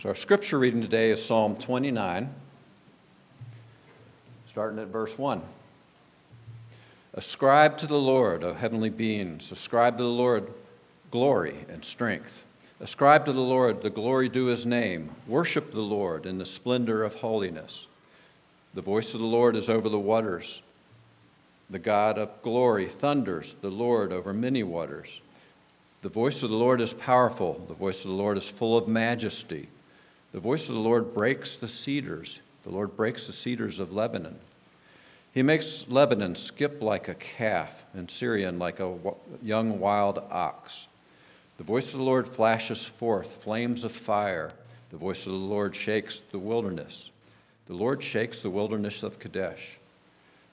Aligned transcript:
So, 0.00 0.08
our 0.08 0.14
scripture 0.14 0.58
reading 0.58 0.80
today 0.80 1.10
is 1.10 1.22
Psalm 1.22 1.56
29, 1.56 2.32
starting 4.46 4.78
at 4.78 4.86
verse 4.86 5.18
1. 5.18 5.42
Ascribe 7.12 7.76
to 7.76 7.86
the 7.86 7.98
Lord, 7.98 8.42
O 8.42 8.54
heavenly 8.54 8.88
beings, 8.88 9.52
ascribe 9.52 9.98
to 9.98 10.02
the 10.02 10.08
Lord 10.08 10.50
glory 11.10 11.66
and 11.68 11.84
strength. 11.84 12.46
Ascribe 12.80 13.26
to 13.26 13.34
the 13.34 13.42
Lord 13.42 13.82
the 13.82 13.90
glory 13.90 14.30
due 14.30 14.46
his 14.46 14.64
name. 14.64 15.10
Worship 15.26 15.70
the 15.70 15.80
Lord 15.80 16.24
in 16.24 16.38
the 16.38 16.46
splendor 16.46 17.04
of 17.04 17.16
holiness. 17.16 17.86
The 18.72 18.80
voice 18.80 19.12
of 19.12 19.20
the 19.20 19.26
Lord 19.26 19.54
is 19.54 19.68
over 19.68 19.90
the 19.90 19.98
waters. 19.98 20.62
The 21.68 21.78
God 21.78 22.16
of 22.16 22.40
glory 22.40 22.86
thunders, 22.86 23.52
the 23.60 23.68
Lord 23.68 24.14
over 24.14 24.32
many 24.32 24.62
waters. 24.62 25.20
The 25.98 26.08
voice 26.08 26.42
of 26.42 26.48
the 26.48 26.56
Lord 26.56 26.80
is 26.80 26.94
powerful. 26.94 27.62
The 27.68 27.74
voice 27.74 28.02
of 28.06 28.10
the 28.10 28.16
Lord 28.16 28.38
is 28.38 28.48
full 28.48 28.78
of 28.78 28.88
majesty. 28.88 29.68
The 30.32 30.40
voice 30.40 30.68
of 30.68 30.74
the 30.74 30.80
Lord 30.80 31.14
breaks 31.14 31.56
the 31.56 31.68
cedars. 31.68 32.40
The 32.62 32.70
Lord 32.70 32.96
breaks 32.96 33.26
the 33.26 33.32
cedars 33.32 33.80
of 33.80 33.92
Lebanon. 33.92 34.38
He 35.32 35.42
makes 35.42 35.88
Lebanon 35.88 36.34
skip 36.34 36.82
like 36.82 37.08
a 37.08 37.14
calf 37.14 37.84
and 37.94 38.10
Sirion 38.10 38.58
like 38.58 38.80
a 38.80 38.96
young 39.42 39.80
wild 39.80 40.18
ox. 40.30 40.88
The 41.58 41.64
voice 41.64 41.92
of 41.92 41.98
the 41.98 42.04
Lord 42.04 42.26
flashes 42.26 42.84
forth 42.84 43.42
flames 43.42 43.84
of 43.84 43.92
fire. 43.92 44.50
The 44.90 44.96
voice 44.96 45.26
of 45.26 45.32
the 45.32 45.38
Lord 45.38 45.76
shakes 45.76 46.20
the 46.20 46.38
wilderness. 46.38 47.10
The 47.66 47.74
Lord 47.74 48.02
shakes 48.02 48.40
the 48.40 48.50
wilderness 48.50 49.02
of 49.02 49.18
Kadesh. 49.18 49.78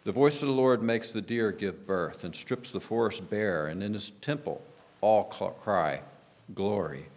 The 0.04 0.12
voice 0.12 0.42
of 0.42 0.48
the 0.48 0.54
Lord 0.54 0.82
makes 0.82 1.12
the 1.12 1.22
deer 1.22 1.52
give 1.52 1.88
birth 1.88 2.24
and 2.24 2.36
strips 2.36 2.72
the 2.72 2.80
forest 2.80 3.30
bare, 3.30 3.68
and 3.68 3.84
in 3.84 3.94
his 3.94 4.10
temple 4.10 4.62
all 5.02 5.24
cry, 5.26 6.02
Glory. 6.54 7.08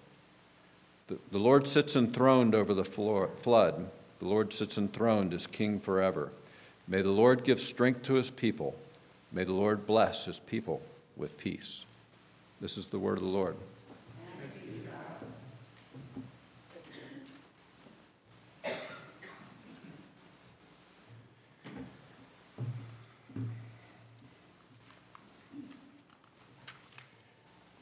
The, 1.33 1.39
Lord 1.39 1.67
sits 1.67 1.97
enthroned 1.97 2.55
over 2.55 2.73
the 2.73 2.85
floor, 2.85 3.31
flood. 3.39 3.91
The 4.21 4.29
Lord 4.29 4.53
sits 4.53 4.79
enthroned 4.79 5.35
as 5.35 5.45
king 5.45 5.81
forever. 5.81 6.31
May 6.87 7.03
the 7.03 7.11
Lord 7.11 7.43
give 7.43 7.61
strength 7.61 8.05
to 8.05 8.15
his 8.15 8.31
people. 8.31 8.77
May 9.33 9.43
the 9.43 9.53
Lord 9.53 9.87
bless 9.87 10.27
his 10.27 10.39
people 10.39 10.83
with 11.17 11.37
peace. 11.37 11.85
This 12.61 12.77
is 12.77 12.87
the 12.89 12.99
word 12.99 13.19
of 13.19 13.25
the 13.25 13.31
Lord. 13.31 13.57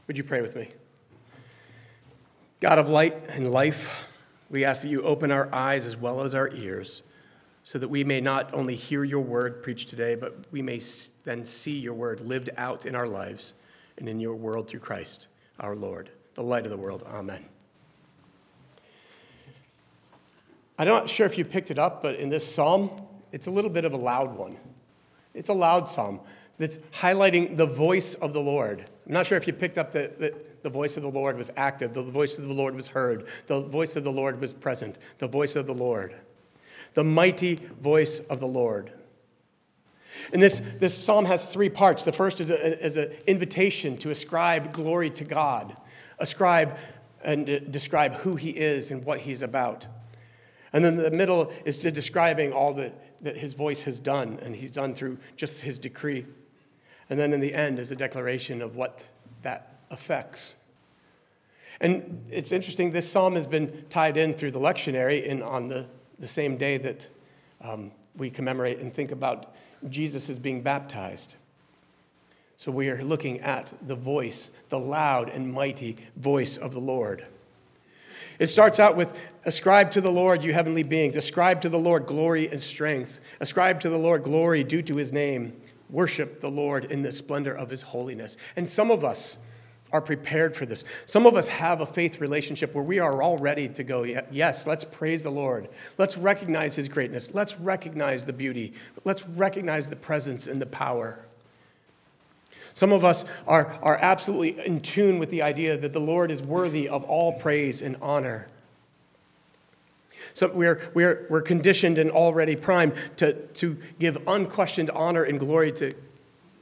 Would 0.06 0.16
you 0.16 0.24
pray 0.24 0.40
with 0.40 0.56
me? 0.56 0.68
God 2.60 2.78
of 2.78 2.88
light 2.88 3.14
and 3.28 3.52
life, 3.52 4.04
we 4.50 4.64
ask 4.64 4.82
that 4.82 4.88
you 4.88 5.02
open 5.02 5.30
our 5.30 5.48
eyes 5.54 5.86
as 5.86 5.96
well 5.96 6.22
as 6.22 6.34
our 6.34 6.48
ears 6.52 7.02
so 7.62 7.78
that 7.78 7.88
we 7.88 8.02
may 8.02 8.20
not 8.20 8.52
only 8.52 8.74
hear 8.74 9.04
your 9.04 9.20
word 9.20 9.62
preached 9.62 9.90
today, 9.90 10.16
but 10.16 10.46
we 10.50 10.60
may 10.60 10.80
then 11.24 11.44
see 11.44 11.78
your 11.78 11.94
word 11.94 12.20
lived 12.20 12.50
out 12.56 12.84
in 12.84 12.96
our 12.96 13.06
lives 13.06 13.52
and 13.96 14.08
in 14.08 14.18
your 14.18 14.34
world 14.34 14.66
through 14.66 14.80
Christ, 14.80 15.28
our 15.60 15.76
Lord, 15.76 16.10
the 16.34 16.42
light 16.42 16.64
of 16.64 16.70
the 16.70 16.76
world. 16.76 17.04
Amen. 17.06 17.44
I'm 20.78 20.88
not 20.88 21.08
sure 21.08 21.26
if 21.26 21.38
you 21.38 21.44
picked 21.44 21.70
it 21.70 21.78
up, 21.78 22.02
but 22.02 22.16
in 22.16 22.28
this 22.28 22.46
psalm, 22.52 22.90
it's 23.30 23.46
a 23.46 23.50
little 23.50 23.70
bit 23.70 23.84
of 23.84 23.92
a 23.92 23.96
loud 23.96 24.34
one. 24.34 24.56
It's 25.34 25.48
a 25.48 25.54
loud 25.54 25.88
psalm 25.88 26.20
that's 26.56 26.78
highlighting 26.92 27.56
the 27.56 27.66
voice 27.66 28.14
of 28.14 28.32
the 28.32 28.40
Lord. 28.40 28.84
I'm 29.06 29.12
not 29.12 29.26
sure 29.26 29.38
if 29.38 29.46
you 29.46 29.52
picked 29.52 29.78
up 29.78 29.92
that 29.92 30.47
the 30.68 30.72
voice 30.74 30.98
of 30.98 31.02
the 31.02 31.08
Lord 31.08 31.38
was 31.38 31.50
active, 31.56 31.94
the 31.94 32.02
voice 32.02 32.36
of 32.36 32.46
the 32.46 32.52
Lord 32.52 32.74
was 32.74 32.88
heard, 32.88 33.26
the 33.46 33.62
voice 33.62 33.96
of 33.96 34.04
the 34.04 34.12
Lord 34.12 34.38
was 34.38 34.52
present, 34.52 34.98
the 35.16 35.26
voice 35.26 35.56
of 35.56 35.66
the 35.66 35.72
Lord, 35.72 36.14
the 36.92 37.02
mighty 37.02 37.54
voice 37.54 38.18
of 38.18 38.38
the 38.38 38.46
Lord. 38.46 38.92
And 40.30 40.42
this, 40.42 40.60
this 40.78 40.92
psalm 40.92 41.24
has 41.24 41.50
three 41.50 41.70
parts. 41.70 42.02
The 42.02 42.12
first 42.12 42.38
is 42.38 42.50
an 42.98 43.12
invitation 43.26 43.96
to 43.98 44.10
ascribe 44.10 44.74
glory 44.74 45.08
to 45.08 45.24
God, 45.24 45.74
ascribe 46.18 46.76
and 47.24 47.72
describe 47.72 48.16
who 48.16 48.36
he 48.36 48.50
is 48.50 48.90
and 48.90 49.06
what 49.06 49.20
he's 49.20 49.42
about. 49.42 49.86
And 50.74 50.84
then 50.84 50.96
the 50.96 51.10
middle 51.10 51.50
is 51.64 51.78
to 51.78 51.90
describing 51.90 52.52
all 52.52 52.74
that, 52.74 53.22
that 53.24 53.38
his 53.38 53.54
voice 53.54 53.84
has 53.84 54.00
done, 54.00 54.38
and 54.42 54.54
he's 54.54 54.72
done 54.72 54.92
through 54.92 55.16
just 55.34 55.62
his 55.62 55.78
decree. 55.78 56.26
And 57.08 57.18
then 57.18 57.32
in 57.32 57.40
the 57.40 57.54
end 57.54 57.78
is 57.78 57.90
a 57.90 57.96
declaration 57.96 58.60
of 58.60 58.76
what 58.76 59.06
that 59.40 59.77
affects. 59.90 60.56
And 61.80 62.24
it's 62.30 62.52
interesting, 62.52 62.90
this 62.90 63.10
psalm 63.10 63.34
has 63.34 63.46
been 63.46 63.84
tied 63.88 64.16
in 64.16 64.34
through 64.34 64.50
the 64.50 64.60
lectionary 64.60 65.24
in, 65.24 65.42
on 65.42 65.68
the, 65.68 65.86
the 66.18 66.28
same 66.28 66.56
day 66.56 66.76
that 66.78 67.08
um, 67.60 67.92
we 68.16 68.30
commemorate 68.30 68.78
and 68.78 68.92
think 68.92 69.12
about 69.12 69.54
Jesus 69.88 70.28
as 70.28 70.38
being 70.38 70.62
baptized. 70.62 71.36
So 72.56 72.72
we 72.72 72.90
are 72.90 73.04
looking 73.04 73.40
at 73.40 73.72
the 73.86 73.94
voice, 73.94 74.50
the 74.68 74.80
loud 74.80 75.28
and 75.28 75.52
mighty 75.52 75.96
voice 76.16 76.56
of 76.56 76.72
the 76.72 76.80
Lord. 76.80 77.24
It 78.40 78.48
starts 78.48 78.80
out 78.80 78.96
with 78.96 79.16
Ascribe 79.44 79.92
to 79.92 80.00
the 80.00 80.10
Lord, 80.10 80.42
you 80.42 80.52
heavenly 80.52 80.82
beings. 80.82 81.16
Ascribe 81.16 81.60
to 81.60 81.68
the 81.68 81.78
Lord 81.78 82.06
glory 82.06 82.48
and 82.48 82.60
strength. 82.60 83.20
Ascribe 83.40 83.80
to 83.80 83.88
the 83.88 83.98
Lord 83.98 84.24
glory 84.24 84.64
due 84.64 84.82
to 84.82 84.96
his 84.96 85.12
name 85.12 85.54
worship 85.90 86.40
the 86.40 86.50
Lord 86.50 86.84
in 86.86 87.02
the 87.02 87.12
splendor 87.12 87.54
of 87.54 87.70
his 87.70 87.82
holiness. 87.82 88.36
And 88.56 88.68
some 88.68 88.90
of 88.90 89.04
us 89.04 89.38
are 89.92 90.00
prepared 90.00 90.54
for 90.54 90.66
this. 90.66 90.84
Some 91.06 91.26
of 91.26 91.34
us 91.34 91.48
have 91.48 91.80
a 91.80 91.86
faith 91.86 92.20
relationship 92.20 92.74
where 92.74 92.84
we 92.84 92.98
are 92.98 93.22
all 93.22 93.38
ready 93.38 93.68
to 93.68 93.84
go, 93.84 94.02
yes, 94.30 94.66
let's 94.66 94.84
praise 94.84 95.22
the 95.22 95.30
Lord. 95.30 95.68
Let's 95.96 96.16
recognize 96.16 96.76
his 96.76 96.88
greatness. 96.88 97.34
Let's 97.34 97.58
recognize 97.58 98.24
the 98.24 98.32
beauty. 98.32 98.74
Let's 99.04 99.26
recognize 99.26 99.88
the 99.88 99.96
presence 99.96 100.46
and 100.46 100.60
the 100.60 100.66
power. 100.66 101.24
Some 102.74 102.92
of 102.92 103.04
us 103.04 103.24
are, 103.46 103.76
are 103.82 103.96
absolutely 104.00 104.64
in 104.64 104.80
tune 104.80 105.18
with 105.18 105.30
the 105.30 105.42
idea 105.42 105.76
that 105.76 105.92
the 105.92 106.00
Lord 106.00 106.30
is 106.30 106.42
worthy 106.42 106.88
of 106.88 107.02
all 107.04 107.32
praise 107.32 107.82
and 107.82 107.96
honor. 108.00 108.46
So 110.34 110.48
we're, 110.52 110.88
we're, 110.94 111.26
we're 111.28 111.42
conditioned 111.42 111.98
and 111.98 112.10
already 112.12 112.54
primed 112.54 112.92
to, 113.16 113.32
to 113.32 113.76
give 113.98 114.22
unquestioned 114.28 114.90
honor 114.90 115.24
and 115.24 115.40
glory 115.40 115.72
to, 115.72 115.92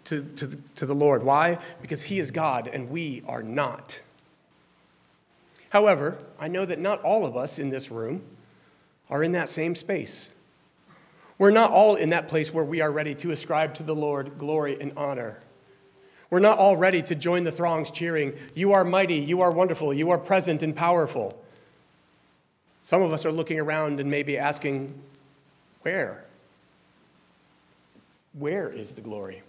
to, 0.06 0.22
to, 0.36 0.58
to 0.76 0.86
the 0.86 0.94
Lord. 0.94 1.22
Why? 1.22 1.58
Because 1.80 2.04
He 2.04 2.18
is 2.18 2.30
God 2.30 2.68
and 2.68 2.90
we 2.90 3.22
are 3.26 3.42
not. 3.42 4.00
However, 5.70 6.18
I 6.38 6.48
know 6.48 6.64
that 6.64 6.78
not 6.78 7.02
all 7.02 7.26
of 7.26 7.36
us 7.36 7.58
in 7.58 7.70
this 7.70 7.90
room 7.90 8.22
are 9.10 9.22
in 9.22 9.32
that 9.32 9.48
same 9.48 9.74
space. 9.74 10.30
We're 11.38 11.50
not 11.50 11.70
all 11.70 11.96
in 11.96 12.10
that 12.10 12.28
place 12.28 12.52
where 12.52 12.64
we 12.64 12.80
are 12.80 12.90
ready 12.90 13.14
to 13.16 13.30
ascribe 13.30 13.74
to 13.74 13.82
the 13.82 13.94
Lord 13.94 14.38
glory 14.38 14.80
and 14.80 14.92
honor. 14.96 15.40
We're 16.30 16.40
not 16.40 16.58
all 16.58 16.76
ready 16.76 17.02
to 17.02 17.14
join 17.14 17.44
the 17.44 17.52
throngs 17.52 17.90
cheering, 17.90 18.34
You 18.54 18.72
are 18.72 18.84
mighty, 18.84 19.16
you 19.16 19.42
are 19.42 19.50
wonderful, 19.50 19.92
you 19.92 20.10
are 20.10 20.18
present 20.18 20.62
and 20.62 20.74
powerful. 20.74 21.40
Some 22.82 23.02
of 23.02 23.12
us 23.12 23.26
are 23.26 23.32
looking 23.32 23.60
around 23.60 24.00
and 24.00 24.10
maybe 24.10 24.38
asking, 24.38 24.94
where? 25.82 26.24
Where 28.32 28.68
is 28.68 28.92
the 28.92 29.00
glory? 29.00 29.42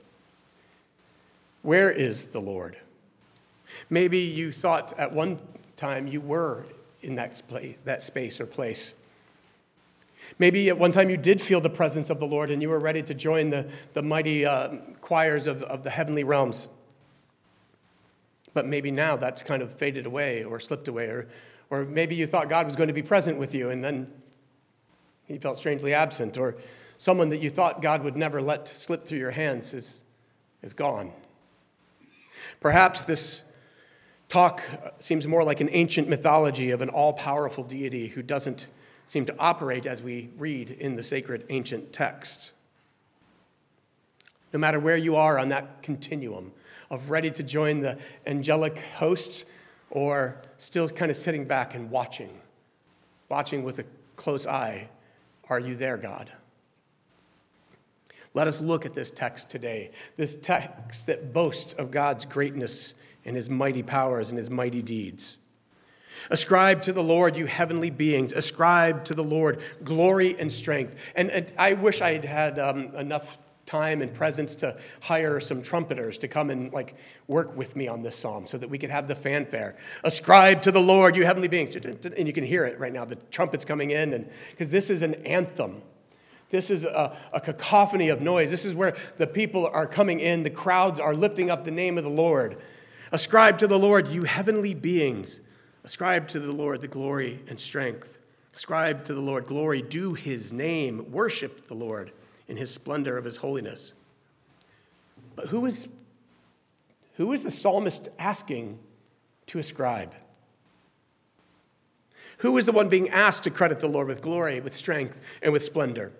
Where 1.61 1.91
is 1.91 2.27
the 2.27 2.39
Lord? 2.41 2.77
Maybe 3.89 4.19
you 4.19 4.51
thought 4.51 4.97
at 4.97 5.13
one 5.13 5.39
time 5.75 6.07
you 6.07 6.21
were 6.21 6.65
in 7.01 7.15
that, 7.15 7.41
that 7.85 8.03
space 8.03 8.39
or 8.39 8.45
place. 8.45 8.93
Maybe 10.39 10.69
at 10.69 10.77
one 10.77 10.91
time 10.91 11.09
you 11.09 11.17
did 11.17 11.39
feel 11.39 11.61
the 11.61 11.69
presence 11.69 12.09
of 12.09 12.19
the 12.19 12.27
Lord 12.27 12.51
and 12.51 12.61
you 12.61 12.69
were 12.69 12.79
ready 12.79 13.01
to 13.03 13.13
join 13.13 13.49
the, 13.49 13.69
the 13.93 14.01
mighty 14.01 14.45
uh, 14.45 14.77
choirs 15.01 15.47
of, 15.47 15.63
of 15.63 15.83
the 15.83 15.89
heavenly 15.89 16.23
realms. 16.23 16.67
But 18.53 18.65
maybe 18.65 18.91
now 18.91 19.15
that's 19.15 19.43
kind 19.43 19.61
of 19.61 19.71
faded 19.71 20.05
away 20.05 20.43
or 20.43 20.59
slipped 20.59 20.87
away, 20.87 21.05
or, 21.05 21.27
or 21.69 21.85
maybe 21.85 22.15
you 22.15 22.27
thought 22.27 22.49
God 22.49 22.65
was 22.65 22.75
going 22.75 22.87
to 22.87 22.93
be 22.93 23.03
present 23.03 23.37
with 23.37 23.53
you 23.53 23.69
and 23.69 23.83
then 23.83 24.11
he 25.27 25.37
felt 25.37 25.57
strangely 25.57 25.93
absent. 25.93 26.37
Or 26.37 26.55
someone 26.97 27.29
that 27.29 27.39
you 27.39 27.49
thought 27.49 27.81
God 27.81 28.03
would 28.03 28.17
never 28.17 28.41
let 28.41 28.67
slip 28.67 29.05
through 29.05 29.19
your 29.19 29.31
hands 29.31 29.73
is, 29.73 30.01
is 30.61 30.73
gone. 30.73 31.11
Perhaps 32.59 33.05
this 33.05 33.41
talk 34.29 34.61
seems 34.99 35.27
more 35.27 35.43
like 35.43 35.61
an 35.61 35.69
ancient 35.71 36.09
mythology 36.09 36.71
of 36.71 36.81
an 36.81 36.89
all 36.89 37.13
powerful 37.13 37.63
deity 37.63 38.07
who 38.09 38.21
doesn't 38.21 38.67
seem 39.05 39.25
to 39.25 39.35
operate 39.39 39.85
as 39.85 40.01
we 40.01 40.29
read 40.37 40.69
in 40.69 40.95
the 40.95 41.03
sacred 41.03 41.45
ancient 41.49 41.93
texts. 41.93 42.51
No 44.51 44.59
matter 44.59 44.79
where 44.79 44.97
you 44.97 45.15
are 45.15 45.39
on 45.39 45.49
that 45.49 45.81
continuum 45.81 46.51
of 46.89 47.09
ready 47.09 47.31
to 47.31 47.43
join 47.43 47.81
the 47.81 47.97
angelic 48.25 48.79
hosts 48.97 49.45
or 49.89 50.41
still 50.57 50.89
kind 50.89 51.11
of 51.11 51.17
sitting 51.17 51.45
back 51.45 51.75
and 51.75 51.89
watching, 51.89 52.39
watching 53.29 53.63
with 53.63 53.79
a 53.79 53.85
close 54.15 54.45
eye. 54.45 54.89
Are 55.49 55.59
you 55.59 55.75
there, 55.75 55.97
God? 55.97 56.31
Let 58.37 58.47
us 58.47 58.61
look 58.61 58.85
at 58.85 58.93
this 58.93 59.09
text 59.09 59.49
today, 59.49 59.89
this 60.15 60.35
text 60.35 61.07
that 61.07 61.33
boasts 61.33 61.73
of 61.73 61.89
God's 61.89 62.23
greatness 62.23 62.93
and 63.25 63.35
his 63.35 63.49
mighty 63.49 63.81
powers 63.81 64.29
and 64.29 64.37
his 64.37 64.51
mighty 64.51 64.83
deeds. 64.83 65.39
Ascribe 66.29 66.83
to 66.83 66.93
the 66.93 67.01
Lord, 67.01 67.35
you 67.35 67.47
heavenly 67.47 67.89
beings. 67.89 68.33
Ascribe 68.33 69.05
to 69.05 69.15
the 69.15 69.23
Lord 69.23 69.59
glory 69.83 70.39
and 70.39 70.51
strength. 70.51 70.95
And, 71.15 71.31
and 71.31 71.51
I 71.57 71.73
wish 71.73 71.99
I 71.99 72.13
had 72.13 72.25
had 72.25 72.59
um, 72.59 72.93
enough 72.95 73.39
time 73.65 74.03
and 74.03 74.13
presence 74.13 74.53
to 74.57 74.77
hire 75.01 75.39
some 75.39 75.63
trumpeters 75.63 76.19
to 76.19 76.27
come 76.27 76.51
and 76.51 76.71
like 76.71 76.93
work 77.25 77.57
with 77.57 77.75
me 77.75 77.87
on 77.87 78.03
this 78.03 78.15
psalm 78.15 78.45
so 78.45 78.59
that 78.59 78.69
we 78.69 78.77
could 78.77 78.91
have 78.91 79.09
the 79.09 79.15
fanfare 79.15 79.75
ascribe 80.05 80.61
to 80.61 80.71
the 80.71 80.79
lord 80.79 81.17
you 81.17 81.25
heavenly 81.25 81.49
beings 81.49 81.75
and 81.75 82.27
you 82.27 82.31
can 82.31 82.45
hear 82.45 82.63
it 82.63 82.79
right 82.79 82.93
now 82.93 83.03
the 83.03 83.17
trumpets 83.29 83.65
coming 83.65 83.91
in 83.91 84.13
and 84.13 84.29
because 84.51 84.69
this 84.69 84.89
is 84.89 85.01
an 85.01 85.15
anthem 85.25 85.81
this 86.49 86.71
is 86.71 86.85
a, 86.85 87.15
a, 87.33 87.41
cacophony 87.41 88.09
of 88.09 88.21
noise 88.21 88.51
this 88.51 88.65
is 88.65 88.73
where 88.73 88.95
the 89.17 89.27
people 89.27 89.67
are 89.67 89.85
coming 89.85 90.19
in 90.19 90.43
the 90.43 90.49
crowds 90.49 90.99
are 90.99 91.13
lifting 91.13 91.49
up 91.49 91.65
the 91.65 91.71
name 91.71 91.97
of 91.97 92.03
the 92.03 92.09
lord 92.09 92.57
ascribe 93.11 93.57
to 93.57 93.67
the 93.67 93.79
lord 93.79 94.07
you 94.07 94.23
heavenly 94.23 94.73
beings 94.73 95.39
Ascribe 95.87 96.27
to 96.27 96.41
the 96.41 96.51
Lord 96.51 96.81
the 96.81 96.89
glory 96.89 97.39
and 97.47 97.57
strength. 97.57 98.19
Ascribe 98.53 99.05
to 99.05 99.13
the 99.13 99.21
Lord 99.21 99.45
glory, 99.45 99.81
do 99.81 100.15
his 100.15 100.51
name, 100.51 101.13
worship 101.13 101.69
the 101.69 101.75
Lord 101.75 102.11
in 102.49 102.57
his 102.57 102.69
splendor 102.69 103.17
of 103.17 103.23
his 103.23 103.37
holiness. 103.37 103.93
But 105.37 105.47
who 105.47 105.65
is, 105.65 105.87
who 107.13 107.31
is 107.31 107.43
the 107.43 107.51
psalmist 107.51 108.09
asking 108.19 108.79
to 109.45 109.59
ascribe? 109.59 110.13
Who 112.39 112.57
is 112.57 112.65
the 112.65 112.73
one 112.73 112.89
being 112.89 113.07
asked 113.07 113.45
to 113.45 113.49
credit 113.49 113.79
the 113.79 113.87
Lord 113.87 114.07
with 114.07 114.21
glory, 114.21 114.59
with 114.59 114.75
strength, 114.75 115.21
and 115.41 115.53
with 115.53 115.63
splendor? 115.63 116.11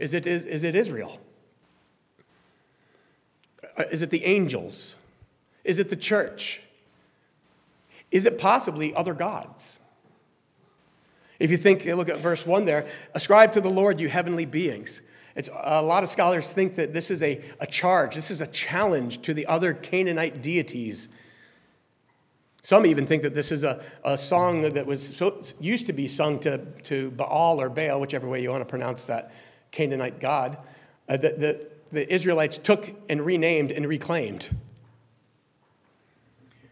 Is 0.00 0.14
it, 0.14 0.26
is, 0.26 0.46
is 0.46 0.64
it 0.64 0.74
Israel? 0.74 1.20
Uh, 3.76 3.84
is 3.92 4.02
it 4.02 4.08
the 4.08 4.24
angels? 4.24 4.96
Is 5.62 5.78
it 5.78 5.90
the 5.90 5.96
church? 5.96 6.62
Is 8.10 8.24
it 8.24 8.38
possibly 8.38 8.94
other 8.94 9.12
gods? 9.12 9.78
If 11.38 11.50
you 11.50 11.58
think, 11.58 11.84
look 11.84 12.08
at 12.08 12.18
verse 12.18 12.46
1 12.46 12.64
there, 12.64 12.86
ascribe 13.14 13.52
to 13.52 13.60
the 13.60 13.70
Lord, 13.70 14.00
you 14.00 14.08
heavenly 14.08 14.46
beings. 14.46 15.02
It's, 15.36 15.50
a 15.54 15.82
lot 15.82 16.02
of 16.02 16.08
scholars 16.08 16.50
think 16.50 16.74
that 16.76 16.94
this 16.94 17.10
is 17.10 17.22
a, 17.22 17.44
a 17.60 17.66
charge, 17.66 18.14
this 18.14 18.30
is 18.30 18.40
a 18.40 18.46
challenge 18.46 19.20
to 19.22 19.34
the 19.34 19.46
other 19.46 19.74
Canaanite 19.74 20.42
deities. 20.42 21.08
Some 22.62 22.84
even 22.86 23.06
think 23.06 23.22
that 23.22 23.34
this 23.34 23.52
is 23.52 23.64
a, 23.64 23.82
a 24.02 24.16
song 24.16 24.62
that 24.62 24.86
was 24.86 25.16
so, 25.16 25.40
used 25.60 25.86
to 25.86 25.92
be 25.92 26.08
sung 26.08 26.40
to, 26.40 26.58
to 26.84 27.10
Baal 27.10 27.60
or 27.60 27.68
Baal, 27.68 28.00
whichever 28.00 28.28
way 28.28 28.42
you 28.42 28.50
want 28.50 28.62
to 28.62 28.66
pronounce 28.66 29.04
that 29.04 29.32
Canaanite 29.70 30.20
god, 30.20 30.58
uh, 31.08 31.16
that 31.16 31.40
the, 31.40 31.66
the 31.92 32.12
Israelites 32.12 32.58
took 32.58 32.94
and 33.08 33.24
renamed 33.24 33.70
and 33.70 33.86
reclaimed. 33.86 34.56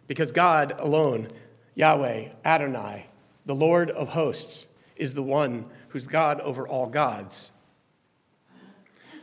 Because 0.06 0.32
God 0.32 0.74
alone, 0.78 1.28
Yahweh, 1.74 2.30
Adonai, 2.44 3.06
the 3.46 3.54
Lord 3.54 3.90
of 3.90 4.10
hosts, 4.10 4.66
is 4.96 5.14
the 5.14 5.22
one 5.22 5.66
who's 5.88 6.06
God 6.06 6.40
over 6.40 6.66
all 6.66 6.86
gods. 6.86 7.50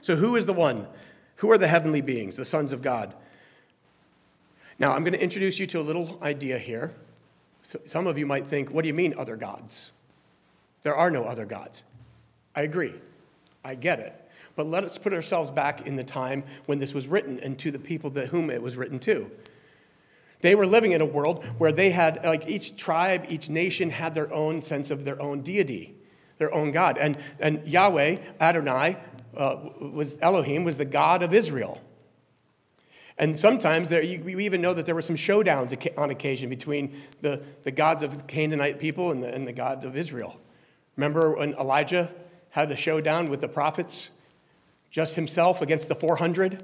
So, 0.02 0.16
who 0.16 0.36
is 0.36 0.46
the 0.46 0.54
one? 0.54 0.88
Who 1.38 1.52
are 1.52 1.58
the 1.58 1.68
heavenly 1.68 2.02
beings, 2.02 2.38
the 2.38 2.46
sons 2.46 2.72
of 2.72 2.82
God? 2.82 3.14
Now, 4.78 4.94
I'm 4.94 5.04
going 5.04 5.14
to 5.14 5.22
introduce 5.22 5.60
you 5.60 5.68
to 5.68 5.80
a 5.80 5.82
little 5.82 6.20
idea 6.22 6.60
here. 6.60 6.94
So 7.62 7.80
some 7.86 8.08
of 8.08 8.18
you 8.18 8.26
might 8.26 8.46
think, 8.46 8.72
what 8.72 8.84
do 8.84 8.88
you 8.88 8.94
mean, 8.94 9.16
other 9.18 9.36
gods? 9.36 9.92
There 10.84 10.96
are 10.96 11.10
no 11.10 11.24
other 11.24 11.46
gods. 11.46 11.84
I 12.56 12.62
agree. 12.62 12.94
I 13.66 13.76
get 13.76 14.00
it. 14.00 14.14
But 14.56 14.68
let 14.68 14.84
us 14.84 14.98
put 14.98 15.12
ourselves 15.12 15.52
back 15.52 15.86
in 15.86 15.96
the 15.98 16.04
time 16.04 16.44
when 16.66 16.80
this 16.80 16.94
was 16.94 17.08
written 17.08 17.40
and 17.40 17.60
to 17.60 17.72
the 17.72 17.80
people 17.80 18.10
that 18.12 18.30
whom 18.30 18.50
it 18.50 18.62
was 18.62 18.78
written 18.78 19.00
to. 19.00 19.30
They 20.42 20.56
were 20.56 20.68
living 20.68 20.92
in 20.92 21.02
a 21.02 21.06
world 21.06 21.44
where 21.58 21.72
they 21.72 21.90
had, 21.90 22.24
like 22.24 22.48
each 22.48 22.78
tribe, 22.78 23.26
each 23.30 23.50
nation 23.50 23.90
had 23.90 24.14
their 24.14 24.32
own 24.32 24.62
sense 24.62 24.92
of 24.92 25.04
their 25.04 25.22
own 25.22 25.42
deity, 25.42 25.96
their 26.38 26.54
own 26.54 26.72
God. 26.72 26.98
And, 26.98 27.18
and 27.40 27.68
Yahweh, 27.68 28.18
Adonai, 28.40 28.98
uh, 29.36 29.58
was 29.80 30.18
Elohim, 30.22 30.64
was 30.64 30.78
the 30.78 30.86
God 30.86 31.24
of 31.24 31.34
Israel. 31.34 31.82
And 33.18 33.38
sometimes 33.38 33.90
there, 33.90 34.02
we 34.02 34.46
even 34.46 34.62
know 34.62 34.74
that 34.74 34.86
there 34.86 34.96
were 34.96 35.02
some 35.02 35.16
showdowns 35.16 35.98
on 35.98 36.10
occasion 36.12 36.50
between 36.50 37.02
the, 37.22 37.44
the 37.64 37.72
gods 37.72 38.04
of 38.04 38.18
the 38.18 38.24
Canaanite 38.24 38.80
people 38.80 39.12
and 39.12 39.24
the, 39.24 39.34
and 39.34 39.48
the 39.48 39.54
gods 39.54 39.86
of 39.86 39.96
Israel. 39.96 40.40
Remember 40.98 41.36
when 41.36 41.54
Elijah 41.54 42.14
had 42.56 42.70
the 42.70 42.76
showdown 42.78 43.30
with 43.30 43.42
the 43.42 43.50
prophets, 43.50 44.12
just 44.90 45.16
himself 45.16 45.62
against 45.62 45.90
the 45.90 45.96
400? 45.96 46.64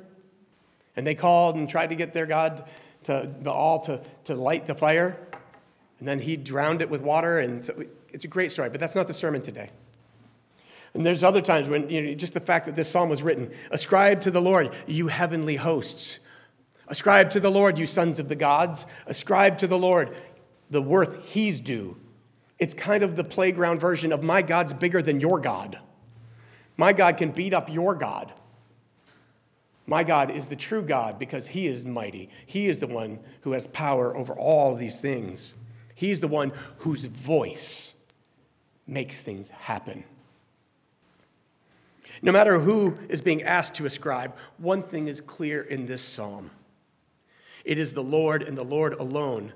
And 0.95 1.05
they 1.05 1.15
called 1.15 1.57
and 1.57 1.67
tried 1.67 1.87
to 1.87 1.95
get 1.95 2.13
their 2.13 2.25
God 2.25 2.63
to 3.03 3.29
Baal 3.41 3.81
to, 3.81 4.01
to 4.23 4.35
light 4.35 4.67
the 4.67 4.75
fire, 4.75 5.17
and 5.99 6.07
then 6.07 6.19
he 6.19 6.37
drowned 6.37 6.81
it 6.81 6.89
with 6.89 7.01
water. 7.01 7.39
And 7.39 7.63
so 7.63 7.83
it's 8.09 8.23
a 8.23 8.29
great 8.29 8.51
story, 8.53 8.69
but 8.69 8.79
that's 8.79 8.95
not 8.95 9.07
the 9.07 9.13
sermon 9.13 9.41
today. 9.41 9.69
And 10.93 11.05
there's 11.05 11.23
other 11.23 11.41
times 11.41 11.67
when, 11.67 11.89
you 11.89 12.01
know, 12.01 12.13
just 12.13 12.33
the 12.33 12.39
fact 12.39 12.67
that 12.67 12.75
this 12.75 12.89
psalm 12.89 13.09
was 13.09 13.21
written 13.21 13.51
Ascribe 13.69 14.21
to 14.21 14.31
the 14.31 14.41
Lord, 14.41 14.73
you 14.87 15.07
heavenly 15.07 15.57
hosts. 15.57 16.19
Ascribe 16.87 17.31
to 17.31 17.41
the 17.41 17.51
Lord, 17.51 17.77
you 17.77 17.85
sons 17.85 18.17
of 18.17 18.29
the 18.29 18.35
gods. 18.35 18.85
Ascribe 19.07 19.57
to 19.57 19.67
the 19.67 19.77
Lord 19.77 20.15
the 20.69 20.81
worth 20.81 21.25
he's 21.25 21.59
due. 21.59 21.97
It's 22.61 22.75
kind 22.75 23.01
of 23.01 23.15
the 23.15 23.23
playground 23.23 23.81
version 23.81 24.13
of 24.13 24.21
my 24.21 24.43
God's 24.43 24.71
bigger 24.71 25.01
than 25.01 25.19
your 25.19 25.39
God. 25.39 25.79
My 26.77 26.93
God 26.93 27.17
can 27.17 27.31
beat 27.31 27.55
up 27.55 27.73
your 27.73 27.95
God. 27.95 28.31
My 29.87 30.03
God 30.03 30.29
is 30.29 30.47
the 30.47 30.55
true 30.55 30.83
God 30.83 31.17
because 31.17 31.47
He 31.47 31.65
is 31.65 31.83
mighty. 31.83 32.29
He 32.45 32.67
is 32.67 32.79
the 32.79 32.85
one 32.85 33.19
who 33.41 33.53
has 33.53 33.65
power 33.65 34.15
over 34.15 34.33
all 34.33 34.75
these 34.75 35.01
things. 35.01 35.55
He's 35.95 36.19
the 36.19 36.27
one 36.27 36.53
whose 36.77 37.05
voice 37.05 37.95
makes 38.85 39.21
things 39.21 39.49
happen. 39.49 40.03
No 42.21 42.31
matter 42.31 42.59
who 42.59 42.95
is 43.09 43.21
being 43.21 43.41
asked 43.41 43.73
to 43.75 43.87
ascribe, 43.87 44.35
one 44.59 44.83
thing 44.83 45.07
is 45.07 45.19
clear 45.19 45.63
in 45.63 45.87
this 45.87 46.03
psalm 46.03 46.51
it 47.65 47.79
is 47.79 47.93
the 47.93 48.03
Lord 48.03 48.43
and 48.43 48.55
the 48.55 48.63
Lord 48.63 48.93
alone 48.93 49.53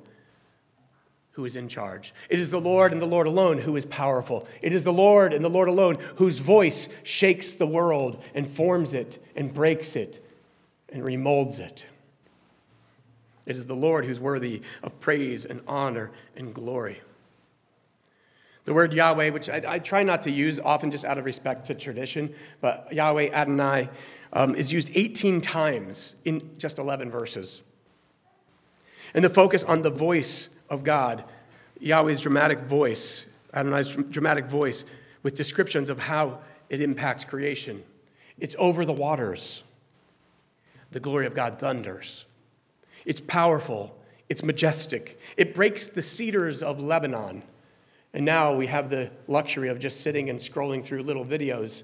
who 1.35 1.43
is 1.43 1.57
in 1.57 1.67
charge. 1.67 2.13
It 2.29 2.39
is 2.39 2.49
the 2.49 2.61
Lord 2.61 2.93
and 2.93 3.01
the 3.01 3.05
Lord 3.05 3.27
alone 3.27 3.57
who 3.57 3.75
is 3.75 3.85
powerful. 3.85 4.47
It 4.61 4.71
is 4.71 4.85
the 4.85 4.93
Lord 4.93 5.33
and 5.33 5.43
the 5.43 5.49
Lord 5.49 5.67
alone 5.67 5.97
whose 6.15 6.39
voice 6.39 6.87
shakes 7.03 7.53
the 7.55 7.67
world 7.67 8.23
and 8.33 8.49
forms 8.49 8.93
it 8.93 9.21
and 9.35 9.53
breaks 9.53 9.97
it 9.97 10.25
and 10.87 11.03
remolds 11.03 11.59
it. 11.59 11.85
It 13.45 13.57
is 13.57 13.65
the 13.65 13.75
Lord 13.75 14.05
who's 14.05 14.19
worthy 14.19 14.61
of 14.81 14.97
praise 15.01 15.43
and 15.43 15.59
honor 15.67 16.09
and 16.37 16.53
glory. 16.53 17.01
The 18.63 18.73
word 18.73 18.93
Yahweh, 18.93 19.31
which 19.31 19.49
I, 19.49 19.61
I, 19.67 19.79
try 19.79 20.03
not 20.03 20.21
to 20.21 20.31
use 20.31 20.61
often 20.61 20.89
just 20.89 21.03
out 21.03 21.17
of 21.17 21.25
respect 21.25 21.67
to 21.67 21.75
tradition, 21.75 22.33
but 22.61 22.87
Yahweh 22.93 23.29
Adonai 23.31 23.89
um, 24.31 24.55
is 24.55 24.71
used 24.71 24.89
18 24.95 25.41
times 25.41 26.15
in 26.23 26.57
just 26.57 26.79
11 26.79 27.11
verses. 27.11 27.61
And 29.13 29.23
the 29.23 29.29
focus 29.29 29.65
on 29.65 29.81
the 29.81 29.89
voice 29.89 30.47
of 30.69 30.83
God, 30.83 31.23
Yahweh's 31.79 32.21
dramatic 32.21 32.59
voice, 32.61 33.25
Adonai's 33.53 33.95
dramatic 34.09 34.45
voice, 34.45 34.85
with 35.23 35.35
descriptions 35.35 35.89
of 35.89 35.99
how 35.99 36.39
it 36.69 36.81
impacts 36.81 37.23
creation. 37.23 37.83
It's 38.37 38.55
over 38.59 38.85
the 38.85 38.93
waters 38.93 39.63
the 40.91 40.99
glory 41.01 41.25
of 41.25 41.35
God 41.35 41.59
thunders. 41.59 42.25
It's 43.05 43.19
powerful, 43.19 43.97
it's 44.29 44.43
majestic, 44.43 45.19
it 45.35 45.53
breaks 45.53 45.87
the 45.87 46.01
cedars 46.01 46.63
of 46.63 46.81
Lebanon. 46.81 47.43
And 48.13 48.23
now 48.23 48.55
we 48.55 48.67
have 48.67 48.89
the 48.89 49.11
luxury 49.27 49.67
of 49.67 49.77
just 49.77 49.99
sitting 49.99 50.29
and 50.29 50.39
scrolling 50.39 50.81
through 50.81 51.03
little 51.03 51.25
videos. 51.25 51.83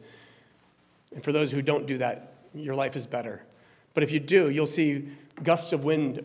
And 1.14 1.22
for 1.22 1.34
those 1.34 1.52
who 1.52 1.62
don't 1.62 1.86
do 1.86 1.98
that, 1.98 2.36
your 2.56 2.74
life 2.74 2.96
is 2.96 3.06
better. 3.06 3.44
But 3.94 4.04
if 4.04 4.14
you 4.14 4.22
do, 4.22 4.50
you'll 4.50 4.66
see 4.66 5.10
gusts 5.44 5.74
of 5.74 5.84
wind, 5.84 6.24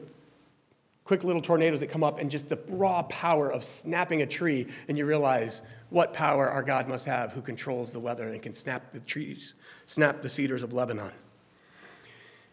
quick 1.07 1.25
little 1.25 1.41
tornadoes 1.41 1.81
that 1.81 1.87
come 1.87 2.05
up, 2.05 2.19
and 2.19 2.31
just 2.31 2.49
the 2.49 2.59
raw 2.69 3.03
power 3.05 3.51
of 3.51 3.65
snapping 3.65 4.23
a 4.23 4.27
tree, 4.27 4.67
and 4.89 4.99
you 4.99 5.07
realize 5.07 5.63
what 5.89 6.13
power 6.13 6.49
our 6.49 6.63
God 6.63 6.89
must 6.89 7.07
have 7.07 7.33
who 7.33 7.41
controls 7.41 7.93
the 7.93 8.01
weather 8.01 8.29
and 8.29 8.43
can 8.43 8.53
snap 8.53 8.93
the 8.93 8.99
trees, 9.01 9.55
snap 9.87 10.21
the 10.21 10.29
cedars 10.29 10.65
of 10.65 10.73
Lebanon. 10.73 11.13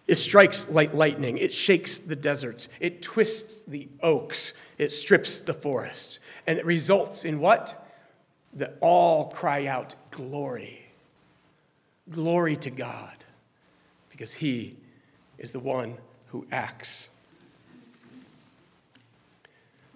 It 0.08 0.16
strikes 0.16 0.70
like 0.70 0.94
lightning. 0.94 1.38
It 1.38 1.52
shakes 1.52 1.98
the 1.98 2.16
deserts. 2.16 2.68
It 2.80 3.02
twists 3.02 3.64
the 3.64 3.88
oaks. 4.02 4.54
It 4.78 4.92
strips 4.92 5.40
the 5.40 5.54
forests. 5.54 6.20
And 6.46 6.60
it 6.60 6.66
results 6.66 7.26
in 7.26 7.40
what? 7.40 7.80
That 8.54 8.78
all 8.82 9.30
cry 9.30 9.66
out, 9.66 9.96
Glory. 10.12 10.86
Glory 12.10 12.58
to 12.58 12.70
God, 12.70 13.16
because 14.12 14.34
He 14.34 14.76
is 15.38 15.54
the 15.54 15.60
one 15.60 15.98
who 16.28 16.46
acts. 16.52 17.10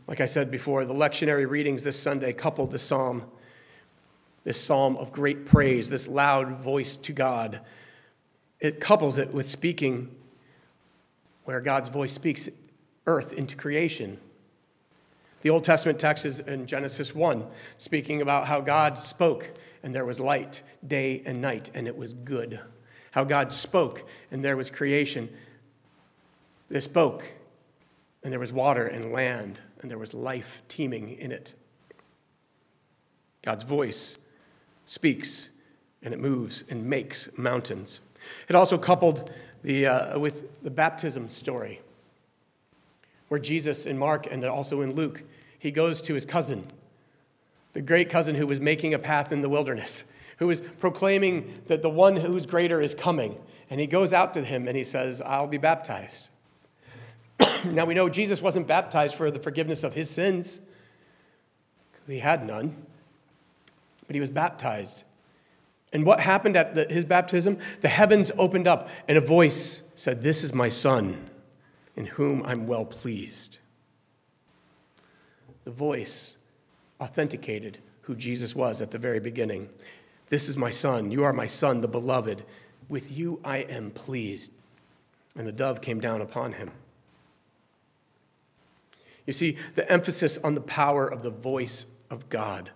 Like 0.07 0.21
I 0.21 0.25
said 0.25 0.49
before, 0.49 0.85
the 0.85 0.93
lectionary 0.93 1.49
readings 1.49 1.83
this 1.83 1.99
Sunday 1.99 2.33
coupled 2.33 2.71
the 2.71 2.79
psalm, 2.79 3.25
this 4.43 4.61
psalm 4.61 4.95
of 4.97 5.11
great 5.11 5.45
praise, 5.45 5.89
this 5.89 6.07
loud 6.07 6.49
voice 6.51 6.95
to 6.97 7.13
God 7.13 7.61
it 8.59 8.79
couples 8.79 9.17
it 9.17 9.33
with 9.33 9.47
speaking 9.47 10.15
where 11.45 11.61
God's 11.61 11.89
voice 11.89 12.13
speaks 12.13 12.49
earth 13.05 13.33
into 13.33 13.55
creation. 13.55 14.19
The 15.41 15.49
Old 15.51 15.63
Testament 15.63 15.99
text 15.99 16.25
is 16.25 16.39
in 16.39 16.65
Genesis 16.65 17.13
1, 17.13 17.45
speaking 17.77 18.21
about 18.21 18.47
how 18.47 18.59
God 18.59 18.97
spoke 18.97 19.53
and 19.83 19.93
there 19.93 20.05
was 20.05 20.19
light 20.19 20.63
day 20.85 21.21
and 21.25 21.41
night, 21.41 21.69
and 21.73 21.87
it 21.87 21.95
was 21.95 22.11
good. 22.11 22.59
How 23.11 23.23
God 23.23 23.53
spoke 23.53 24.07
and 24.31 24.43
there 24.43 24.57
was 24.57 24.69
creation. 24.69 25.29
They 26.69 26.79
spoke 26.79 27.31
and 28.23 28.31
there 28.31 28.39
was 28.39 28.51
water 28.51 28.85
and 28.87 29.13
land, 29.13 29.61
and 29.81 29.91
there 29.91 29.97
was 29.97 30.13
life 30.13 30.61
teeming 30.67 31.09
in 31.09 31.31
it. 31.31 31.53
God's 33.41 33.63
voice 33.63 34.17
speaks 34.85 35.49
and 36.01 36.13
it 36.13 36.19
moves 36.19 36.63
and 36.69 36.85
makes 36.85 37.29
mountains. 37.37 37.99
It 38.47 38.55
also 38.55 38.77
coupled 38.77 39.31
the, 39.63 39.87
uh, 39.87 40.19
with 40.19 40.61
the 40.63 40.71
baptism 40.71 41.29
story, 41.29 41.81
where 43.27 43.39
Jesus 43.39 43.85
in 43.85 43.97
Mark 43.97 44.27
and 44.29 44.43
also 44.45 44.81
in 44.81 44.93
Luke, 44.93 45.23
he 45.59 45.71
goes 45.71 46.01
to 46.03 46.13
his 46.13 46.25
cousin, 46.25 46.65
the 47.73 47.81
great 47.81 48.09
cousin 48.09 48.35
who 48.35 48.47
was 48.47 48.59
making 48.59 48.93
a 48.93 48.99
path 48.99 49.31
in 49.31 49.41
the 49.41 49.49
wilderness, 49.49 50.05
who 50.37 50.47
was 50.47 50.61
proclaiming 50.61 51.61
that 51.67 51.81
the 51.81 51.89
one 51.89 52.15
who's 52.15 52.45
greater 52.45 52.81
is 52.81 52.93
coming. 52.93 53.37
And 53.69 53.79
he 53.79 53.87
goes 53.87 54.13
out 54.13 54.33
to 54.35 54.43
him 54.43 54.67
and 54.67 54.77
he 54.77 54.83
says, 54.83 55.21
I'll 55.21 55.47
be 55.47 55.57
baptized. 55.57 56.29
now 57.65 57.85
we 57.85 57.93
know 57.93 58.09
Jesus 58.09 58.41
wasn't 58.41 58.67
baptized 58.67 59.15
for 59.15 59.31
the 59.31 59.39
forgiveness 59.39 59.83
of 59.83 59.93
his 59.93 60.09
sins, 60.09 60.59
because 61.91 62.07
he 62.07 62.19
had 62.19 62.45
none, 62.45 62.75
but 64.05 64.15
he 64.15 64.19
was 64.19 64.29
baptized. 64.29 65.03
And 65.93 66.05
what 66.05 66.19
happened 66.19 66.55
at 66.55 66.75
the, 66.75 66.85
his 66.85 67.05
baptism? 67.05 67.57
The 67.81 67.89
heavens 67.89 68.31
opened 68.37 68.67
up, 68.67 68.89
and 69.07 69.17
a 69.17 69.21
voice 69.21 69.81
said, 69.95 70.21
This 70.21 70.43
is 70.43 70.53
my 70.53 70.69
son, 70.69 71.25
in 71.95 72.05
whom 72.05 72.43
I'm 72.45 72.67
well 72.67 72.85
pleased. 72.85 73.57
The 75.63 75.71
voice 75.71 76.35
authenticated 76.99 77.79
who 78.01 78.15
Jesus 78.15 78.55
was 78.55 78.81
at 78.81 78.91
the 78.91 78.97
very 78.97 79.19
beginning. 79.19 79.69
This 80.29 80.47
is 80.49 80.57
my 80.57 80.71
son. 80.71 81.11
You 81.11 81.23
are 81.23 81.33
my 81.33 81.47
son, 81.47 81.81
the 81.81 81.87
beloved. 81.87 82.43
With 82.89 83.17
you 83.17 83.39
I 83.43 83.57
am 83.57 83.91
pleased. 83.91 84.51
And 85.35 85.45
the 85.45 85.51
dove 85.51 85.81
came 85.81 85.99
down 85.99 86.21
upon 86.21 86.53
him. 86.53 86.71
You 89.27 89.33
see, 89.33 89.57
the 89.75 89.89
emphasis 89.91 90.39
on 90.39 90.55
the 90.55 90.61
power 90.61 91.05
of 91.05 91.21
the 91.21 91.29
voice 91.29 91.85
of 92.09 92.27
God 92.29 92.71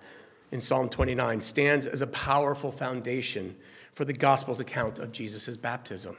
in 0.51 0.59
Psalm 0.61 0.89
29 0.89 1.41
stands 1.41 1.87
as 1.87 2.01
a 2.01 2.07
powerful 2.07 2.71
foundation 2.71 3.55
for 3.93 4.05
the 4.05 4.13
gospel's 4.13 4.59
account 4.59 4.99
of 4.99 5.13
Jesus' 5.13 5.55
baptism. 5.57 6.17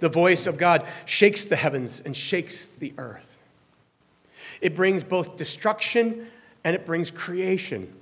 The 0.00 0.08
voice 0.08 0.48
of 0.48 0.58
God 0.58 0.86
shakes 1.06 1.44
the 1.44 1.56
heavens 1.56 2.02
and 2.04 2.16
shakes 2.16 2.68
the 2.68 2.92
earth. 2.98 3.38
It 4.60 4.74
brings 4.74 5.04
both 5.04 5.36
destruction 5.36 6.26
and 6.64 6.74
it 6.74 6.84
brings 6.84 7.12
creation. 7.12 7.94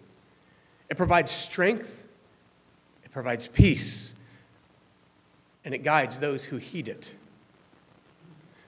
It 0.88 0.96
provides 0.96 1.30
strength, 1.30 2.08
it 3.04 3.12
provides 3.12 3.46
peace, 3.46 4.14
and 5.64 5.74
it 5.74 5.82
guides 5.82 6.20
those 6.20 6.44
who 6.44 6.56
heed 6.56 6.88
it 6.88 7.14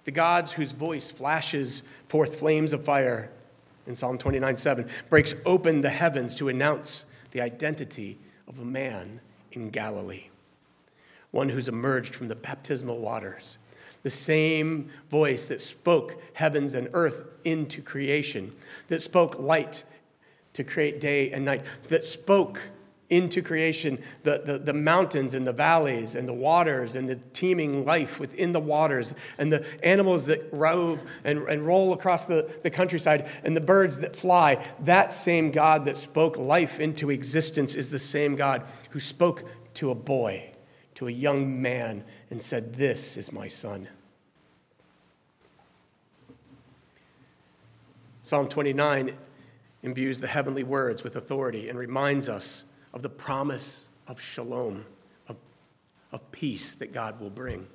the 0.05 0.11
gods 0.11 0.53
whose 0.53 0.73
voice 0.73 1.11
flashes 1.11 1.83
forth 2.07 2.37
flames 2.37 2.73
of 2.73 2.85
fire 2.85 3.31
in 3.87 3.97
Psalm 3.97 4.19
29 4.19 4.57
7, 4.57 4.89
breaks 5.11 5.35
open 5.45 5.81
the 5.81 5.91
heavens 5.91 6.35
to 6.37 6.49
announce 6.49 7.05
the 7.33 7.41
identity 7.41 8.19
of 8.47 8.59
a 8.61 8.65
man 8.65 9.21
in 9.51 9.71
Galilee, 9.71 10.27
one 11.31 11.49
who's 11.49 11.69
emerged 11.69 12.15
from 12.15 12.29
the 12.29 12.37
baptismal 12.37 12.99
waters. 12.99 13.59
The 14.03 14.11
same 14.11 14.91
voice 15.11 15.47
that 15.47 15.61
spoke 15.61 16.21
heavens 16.35 16.75
and 16.75 16.89
earth 16.93 17.25
into 17.45 17.83
creation, 17.83 18.53
that 18.89 19.03
spoke 19.03 19.39
light 19.39 19.85
to 20.55 20.65
create 20.65 21.01
day 21.01 21.31
and 21.33 21.45
night, 21.45 21.63
that 21.89 22.05
spoke 22.05 22.61
into 23.13 23.43
creation 23.43 24.03
the, 24.23 24.41
the, 24.43 24.59
the, 24.59 24.73
mountains 24.73 25.35
and 25.35 25.47
the 25.47 25.53
valleys 25.53 26.15
and 26.15 26.27
the 26.27 26.33
waters 26.33 26.97
and 26.97 27.11
the 27.11 27.17
teeming 27.35 27.85
life 27.85 28.19
within 28.19 28.55
the 28.55 28.61
waters 28.61 29.15
and 29.37 29.53
the 29.53 29.67
animals 29.85 30.25
that 30.25 30.49
rove 30.51 31.05
and, 31.23 31.47
and 31.47 31.67
roll 31.67 31.93
across 31.93 32.25
the, 32.25 32.51
the 32.63 32.71
countryside 32.71 33.29
and 33.45 33.55
the 33.55 33.61
birds 33.61 34.01
that 34.01 34.17
fly. 34.17 34.67
That 34.81 35.13
same 35.13 35.51
God 35.51 35.85
that 35.85 35.99
spoke 35.99 36.39
life 36.39 36.81
into 36.81 37.11
existence 37.11 37.75
is 37.75 37.91
the 37.91 37.99
same 37.99 38.35
God 38.35 38.63
who 38.91 38.99
spoke 38.99 39.45
to 39.75 39.91
a 39.91 39.95
boy, 39.95 40.51
to 40.95 41.07
a 41.07 41.11
young 41.13 41.61
man, 41.61 42.05
and 42.31 42.43
said, 42.43 42.77
This 42.77 43.19
is 43.19 43.31
my 43.31 43.47
son. 43.47 43.89
Psalm 48.23 48.49
29 48.49 49.15
imbues 49.83 50.21
the 50.21 50.29
heavenly 50.29 50.63
words 50.63 51.05
with 51.05 51.15
authority 51.15 51.69
and 51.69 51.79
reminds 51.79 52.27
us 52.31 52.65
of 52.93 53.03
the 53.03 53.09
promise 53.09 53.87
of 54.07 54.21
shalom, 54.21 54.85
of, 55.29 55.37
of 56.13 56.31
peace 56.33 56.75
that 56.75 56.93
God 56.93 57.21
will 57.21 57.31
bring. 57.31 57.67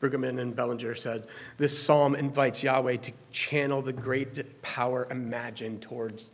Brueggemann 0.00 0.38
and 0.38 0.54
Bellinger 0.54 0.94
said, 0.94 1.26
This 1.56 1.78
psalm 1.78 2.14
invites 2.14 2.62
Yahweh 2.62 2.96
to 2.96 3.12
channel 3.30 3.80
the 3.80 3.92
great 3.92 4.60
power 4.60 5.06
imagined 5.10 5.80
towards 5.80 6.26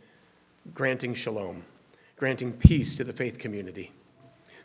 granting 0.73 1.13
shalom, 1.13 1.63
granting 2.17 2.51
peace 2.51 2.95
to 2.97 3.03
the 3.03 3.13
faith 3.13 3.39
community. 3.39 3.91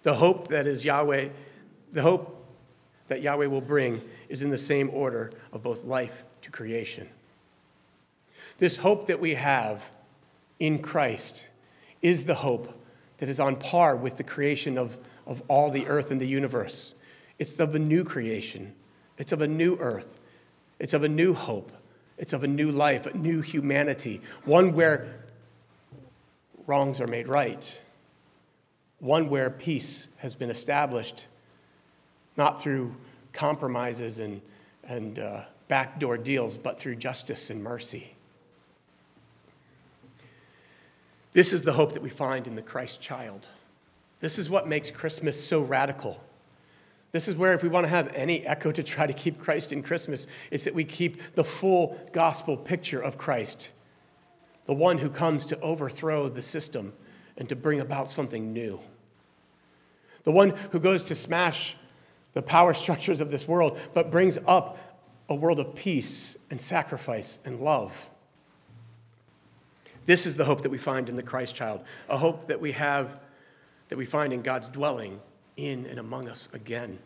The 0.03 0.15
hope 0.15 0.49
that 0.49 0.67
is 0.67 0.85
Yahweh, 0.85 1.29
the 1.93 2.03
hope 2.03 2.45
that 3.09 3.23
Yahweh 3.23 3.47
will 3.47 3.61
bring 3.61 4.03
is 4.29 4.43
in 4.43 4.51
the 4.51 4.59
same 4.59 4.91
order 4.93 5.31
of 5.53 5.63
both 5.63 5.85
life 5.85 6.25
to 6.43 6.51
creation. 6.51 7.09
This 8.59 8.79
hope 8.79 9.07
that 9.07 9.21
we 9.21 9.35
have 9.35 9.91
in 10.59 10.81
Christ 10.81 11.47
is 12.07 12.27
the 12.27 12.37
hope 12.37 12.73
that 13.19 13.29
is 13.29 13.41
on 13.41 13.57
par 13.57 13.97
with 13.97 14.17
the 14.17 14.23
creation 14.23 14.79
of, 14.79 14.97
of 15.27 15.43
all 15.49 15.71
the 15.71 15.87
earth 15.87 16.13
and 16.13 16.21
the 16.21 16.29
universe. 16.29 16.95
It's 17.37 17.59
of 17.59 17.75
a 17.75 17.81
new 17.81 18.05
creation, 18.05 18.75
it's 19.19 19.33
of 19.33 19.43
a 19.43 19.49
new 19.49 19.77
earth, 19.81 20.21
it's 20.79 20.95
of 20.95 21.03
a 21.03 21.09
new 21.09 21.35
hope, 21.35 21.73
it's 22.17 22.33
of 22.33 22.45
a 22.45 22.47
new 22.47 22.71
life, 22.71 23.07
a 23.07 23.17
new 23.17 23.41
humanity, 23.41 24.21
one 24.45 24.73
where 24.73 25.21
wrongs 26.67 27.01
are 27.01 27.09
made 27.09 27.27
right, 27.27 27.81
one 29.01 29.29
where 29.29 29.51
peace 29.51 30.07
has 30.19 30.37
been 30.37 30.51
established, 30.51 31.27
not 32.37 32.63
through 32.63 32.95
compromises 33.33 34.21
and, 34.21 34.41
and 34.85 35.19
uh, 35.19 35.43
backdoor 35.67 36.19
deals, 36.19 36.57
but 36.57 36.79
through 36.79 36.95
justice 36.95 37.51
and 37.51 37.63
mercy. 37.63 38.16
This 41.37 41.53
is 41.53 41.65
the 41.65 41.75
hope 41.75 41.93
that 41.93 42.01
we 42.01 42.09
find 42.09 42.47
in 42.47 42.55
the 42.55 42.63
Christ 42.63 43.03
child. 43.03 43.47
This 44.21 44.39
is 44.39 44.49
what 44.49 44.67
makes 44.67 44.91
Christmas 44.91 45.39
so 45.39 45.61
radical. 45.61 46.19
This 47.13 47.29
is 47.29 47.37
where, 47.37 47.53
if 47.53 47.63
we 47.63 47.69
want 47.69 47.85
to 47.85 47.91
have 47.91 48.11
any 48.15 48.47
echo 48.47 48.73
to 48.73 48.83
try 48.83 49.07
to 49.07 49.13
keep 49.13 49.39
Christ 49.39 49.71
in 49.71 49.83
Christmas, 49.83 50.27
it's 50.51 50.65
that 50.65 50.75
we 50.75 50.83
keep 50.83 51.35
the 51.35 51.45
full 51.45 52.01
gospel 52.13 52.57
picture 52.57 53.03
of 53.03 53.19
Christ, 53.19 53.71
the 54.65 54.73
one 54.73 54.97
who 54.97 55.11
comes 55.11 55.45
to 55.45 55.61
overthrow 55.61 56.31
the 56.31 56.41
system 56.41 56.95
and 57.37 57.51
to 57.51 57.55
bring 57.55 57.81
about 57.81 58.09
something 58.09 58.55
new, 58.55 58.81
the 60.23 60.33
one 60.33 60.55
who 60.71 60.81
goes 60.81 61.05
to 61.05 61.15
smash 61.15 61.77
the 62.33 62.41
power 62.41 62.73
structures 62.83 63.21
of 63.21 63.31
this 63.31 63.47
world, 63.47 63.79
but 63.93 64.11
brings 64.11 64.39
up 64.47 64.79
a 65.29 65.35
world 65.35 65.59
of 65.59 65.75
peace 65.75 66.35
and 66.51 66.63
sacrifice 66.63 67.39
and 67.45 67.61
love. 67.61 68.09
This 70.07 70.25
is 70.25 70.37
the 70.37 70.45
hope 70.45 70.63
that 70.63 70.71
we 70.71 70.79
find 70.79 71.09
in 71.09 71.17
the 71.17 71.23
Christ 71.23 71.55
child, 71.55 71.83
a 72.09 72.17
hope 72.17 72.47
that 72.47 72.61
we 72.61 72.73
have, 72.73 73.19
that 73.89 73.99
we 73.99 74.07
find 74.07 74.33
in 74.33 74.41
God's 74.43 74.69
dwelling 74.69 75.21
in 75.57 75.85
and 75.87 75.99
among 75.99 76.29
us 76.29 76.49
again. 76.53 76.99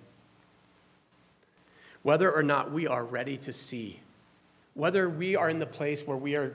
Whether 2.02 2.30
or 2.30 2.42
not 2.42 2.70
we 2.70 2.86
are 2.86 3.04
ready 3.04 3.36
to 3.38 3.52
see, 3.52 4.00
whether 4.74 5.08
we 5.08 5.34
are 5.34 5.48
in 5.48 5.58
the 5.58 5.66
place 5.66 6.06
where 6.06 6.16
we 6.16 6.36
are 6.36 6.54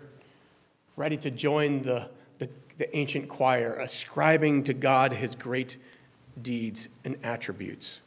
ready 0.95 1.17
to 1.17 1.31
join 1.31 1.81
the, 1.81 2.09
the, 2.37 2.49
the 2.77 2.95
ancient 2.95 3.27
choir, 3.27 3.73
ascribing 3.73 4.63
to 4.63 4.73
God 4.73 5.13
his 5.13 5.35
great 5.35 5.77
deeds 6.41 6.87
and 7.03 7.17
attributes. 7.23 8.01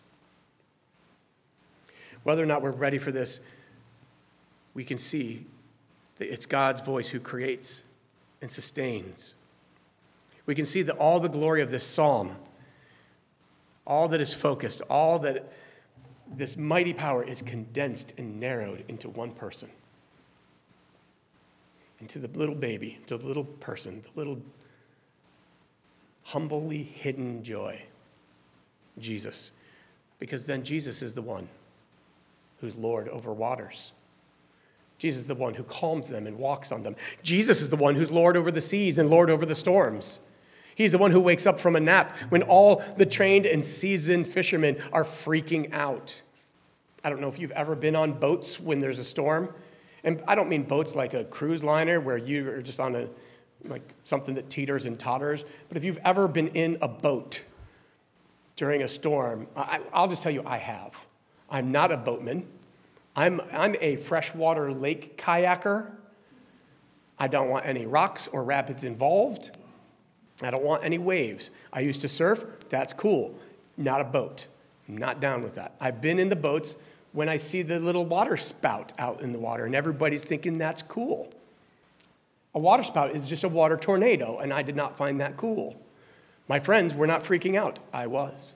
Whether 2.23 2.43
or 2.43 2.47
not 2.47 2.63
we're 2.63 2.71
ready 2.71 2.99
for 2.99 3.11
this, 3.11 3.41
we 4.75 4.85
can 4.85 4.99
see 4.99 5.47
that 6.17 6.33
it's 6.33 6.47
God's 6.47 6.83
voice 6.83 7.09
who 7.09 7.21
creates 7.21 7.85
and 8.41 8.51
sustains. 8.51 9.35
We 10.47 10.55
can 10.55 10.67
see 10.67 10.83
that 10.83 10.97
all 10.97 11.21
the 11.21 11.29
glory 11.29 11.61
of 11.61 11.71
this 11.71 11.85
psalm, 11.85 12.37
all 13.87 14.09
that 14.09 14.21
is 14.21 14.33
focused, 14.33 14.81
all 14.89 15.19
that 15.21 15.53
this 16.31 16.57
mighty 16.57 16.93
power 16.93 17.23
is 17.23 17.43
condensed 17.43 18.15
and 18.19 18.39
narrowed 18.39 18.85
into 18.89 19.09
one 19.09 19.33
person, 19.33 19.71
into 22.01 22.19
the 22.19 22.29
little 22.39 22.55
baby, 22.55 22.97
into 23.01 23.17
the 23.17 23.27
little 23.27 23.45
person, 23.45 24.03
the 24.03 24.11
little 24.15 24.41
humbly 26.25 26.83
hidden 26.83 27.43
joy, 27.43 27.83
Jesus. 28.99 29.51
Because 30.19 30.47
then 30.47 30.63
Jesus 30.63 31.01
is 31.01 31.15
the 31.15 31.23
one 31.23 31.49
who's 32.61 32.77
Lord 32.77 33.09
over 33.09 33.33
waters. 33.33 33.93
Jesus 34.99 35.23
is 35.23 35.27
the 35.29 35.35
one 35.35 35.55
who 35.55 35.63
calms 35.63 36.09
them 36.09 36.27
and 36.27 36.37
walks 36.39 36.73
on 36.73 36.83
them. 36.83 36.97
Jesus 37.23 37.61
is 37.61 37.71
the 37.71 37.77
one 37.77 37.95
who's 37.95 38.11
Lord 38.11 38.37
over 38.37 38.51
the 38.51 38.61
seas 38.61 38.99
and 38.99 39.09
Lord 39.09 39.31
over 39.31 39.47
the 39.47 39.55
storms. 39.55 40.21
He's 40.75 40.93
the 40.93 40.99
one 40.99 41.11
who 41.11 41.21
wakes 41.21 41.47
up 41.47 41.59
from 41.59 41.77
a 41.77 41.81
nap 41.81 42.17
when 42.29 42.43
all 42.43 42.83
the 42.97 43.07
trained 43.07 43.47
and 43.47 43.65
seasoned 43.65 44.27
fishermen 44.27 44.77
are 44.93 45.05
freaking 45.05 45.73
out. 45.73 46.23
I 47.03 47.11
don't 47.11 47.21
know 47.21 47.29
if 47.29 47.39
you've 47.39 47.53
ever 47.53 47.75
been 47.75 47.97
on 47.97 48.13
boats 48.13 48.61
when 48.61 48.81
there's 48.81 48.99
a 48.99 49.05
storm. 49.05 49.55
And 50.05 50.23
I 50.29 50.35
don't 50.35 50.49
mean 50.49 50.63
boats 50.65 50.95
like 50.95 51.15
a 51.15 51.25
cruise 51.25 51.65
liner 51.65 52.01
where 52.01 52.17
you 52.17 52.49
are 52.49 52.63
just 52.63 52.81
on 52.81 52.95
a 52.95 53.09
like 53.65 53.83
something 54.05 54.35
that 54.37 54.51
teeters 54.51 54.87
and 54.87 54.99
totters, 54.99 55.45
but 55.69 55.77
if 55.77 55.85
you've 55.85 55.99
ever 56.05 56.29
been 56.29 56.49
in 56.49 56.79
a 56.81 56.89
boat 56.89 57.43
during 58.57 58.83
a 58.83 58.89
storm, 58.89 59.49
I, 59.57 59.81
will 59.93 60.09
just 60.09 60.23
tell 60.23 60.33
you 60.33 60.43
I 60.47 60.59
have. 60.59 61.07
I'm 61.51 61.73
not 61.73 61.91
a 61.91 61.97
boatman. 61.97 62.47
I'm, 63.19 63.41
I'm 63.53 63.75
a 63.81 63.97
freshwater 63.97 64.71
lake 64.71 65.21
kayaker. 65.21 65.91
I 67.19 67.27
don't 67.27 67.49
want 67.49 67.67
any 67.67 67.85
rocks 67.85 68.29
or 68.29 68.45
rapids 68.45 68.85
involved. 68.85 69.51
I 70.41 70.53
don't 70.53 70.63
want 70.63 70.85
any 70.85 70.99
waves. 70.99 71.51
I 71.73 71.81
used 71.81 72.01
to 72.03 72.09
surf. 72.09 72.47
That's 72.69 72.93
cool. 72.93 73.35
Not 73.77 74.01
a 74.01 74.05
boat. 74.05 74.47
I'm 74.89 74.97
not 74.97 75.19
down 75.19 75.43
with 75.43 75.57
that. 75.57 75.75
I've 75.81 76.01
been 76.01 76.21
in 76.21 76.29
the 76.29 76.37
boats 76.37 76.77
when 77.11 77.29
I 77.29 77.39
see 77.39 77.63
the 77.63 77.81
little 77.81 78.07
water 78.07 78.37
spout 78.37 78.93
out 79.01 79.21
in 79.21 79.33
the 79.33 79.41
water, 79.41 79.65
and 79.65 79.75
everybody's 79.75 80.25
thinking 80.25 80.57
that's 80.57 80.85
cool. 80.85 81.29
A 82.55 82.61
water 82.61 82.85
spout 82.85 83.17
is 83.17 83.29
just 83.29 83.43
a 83.43 83.49
water 83.49 83.77
tornado, 83.77 84.39
and 84.39 84.53
I 84.53 84.63
did 84.63 84.77
not 84.77 84.97
find 84.97 85.21
that 85.21 85.37
cool. 85.37 85.75
My 86.47 86.61
friends 86.61 86.95
were 86.95 87.09
not 87.09 87.25
freaking 87.25 87.57
out. 87.57 87.81
I 87.93 88.07
was. 88.07 88.55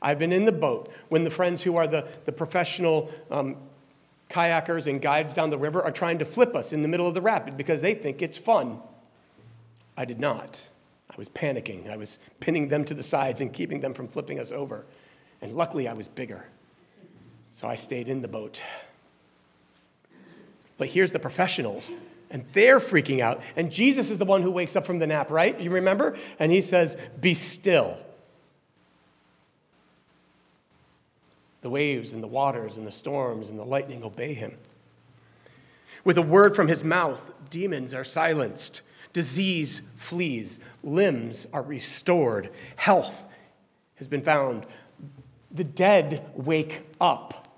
I've 0.00 0.18
been 0.18 0.32
in 0.32 0.44
the 0.44 0.52
boat 0.52 0.90
when 1.08 1.24
the 1.24 1.30
friends 1.30 1.62
who 1.62 1.76
are 1.76 1.86
the, 1.86 2.06
the 2.24 2.32
professional 2.32 3.10
um, 3.30 3.56
kayakers 4.30 4.86
and 4.86 5.00
guides 5.00 5.32
down 5.32 5.50
the 5.50 5.58
river 5.58 5.82
are 5.82 5.92
trying 5.92 6.18
to 6.18 6.24
flip 6.24 6.54
us 6.54 6.72
in 6.72 6.82
the 6.82 6.88
middle 6.88 7.06
of 7.06 7.14
the 7.14 7.20
rapid 7.20 7.56
because 7.56 7.82
they 7.82 7.94
think 7.94 8.22
it's 8.22 8.38
fun. 8.38 8.80
I 9.96 10.04
did 10.04 10.20
not. 10.20 10.68
I 11.10 11.14
was 11.16 11.28
panicking. 11.28 11.90
I 11.90 11.96
was 11.96 12.18
pinning 12.40 12.68
them 12.68 12.84
to 12.84 12.94
the 12.94 13.02
sides 13.02 13.40
and 13.40 13.52
keeping 13.52 13.80
them 13.80 13.94
from 13.94 14.08
flipping 14.08 14.38
us 14.38 14.52
over. 14.52 14.84
And 15.40 15.52
luckily, 15.54 15.88
I 15.88 15.92
was 15.92 16.08
bigger. 16.08 16.46
So 17.46 17.68
I 17.68 17.74
stayed 17.74 18.08
in 18.08 18.22
the 18.22 18.28
boat. 18.28 18.62
But 20.78 20.88
here's 20.88 21.12
the 21.12 21.18
professionals, 21.18 21.90
and 22.30 22.44
they're 22.52 22.80
freaking 22.80 23.20
out. 23.20 23.40
And 23.54 23.70
Jesus 23.70 24.10
is 24.10 24.18
the 24.18 24.24
one 24.24 24.42
who 24.42 24.50
wakes 24.50 24.76
up 24.76 24.84
from 24.84 24.98
the 24.98 25.06
nap, 25.06 25.30
right? 25.30 25.58
You 25.58 25.70
remember? 25.70 26.16
And 26.38 26.52
he 26.52 26.60
says, 26.60 26.96
Be 27.18 27.32
still. 27.32 27.98
The 31.66 31.70
waves 31.70 32.12
and 32.12 32.22
the 32.22 32.28
waters 32.28 32.76
and 32.76 32.86
the 32.86 32.92
storms 32.92 33.50
and 33.50 33.58
the 33.58 33.64
lightning 33.64 34.04
obey 34.04 34.34
him. 34.34 34.56
With 36.04 36.16
a 36.16 36.22
word 36.22 36.54
from 36.54 36.68
his 36.68 36.84
mouth, 36.84 37.32
demons 37.50 37.92
are 37.92 38.04
silenced, 38.04 38.82
disease 39.12 39.82
flees, 39.96 40.60
limbs 40.84 41.48
are 41.52 41.64
restored, 41.64 42.52
health 42.76 43.24
has 43.96 44.06
been 44.06 44.22
found, 44.22 44.64
the 45.50 45.64
dead 45.64 46.24
wake 46.36 46.82
up. 47.00 47.48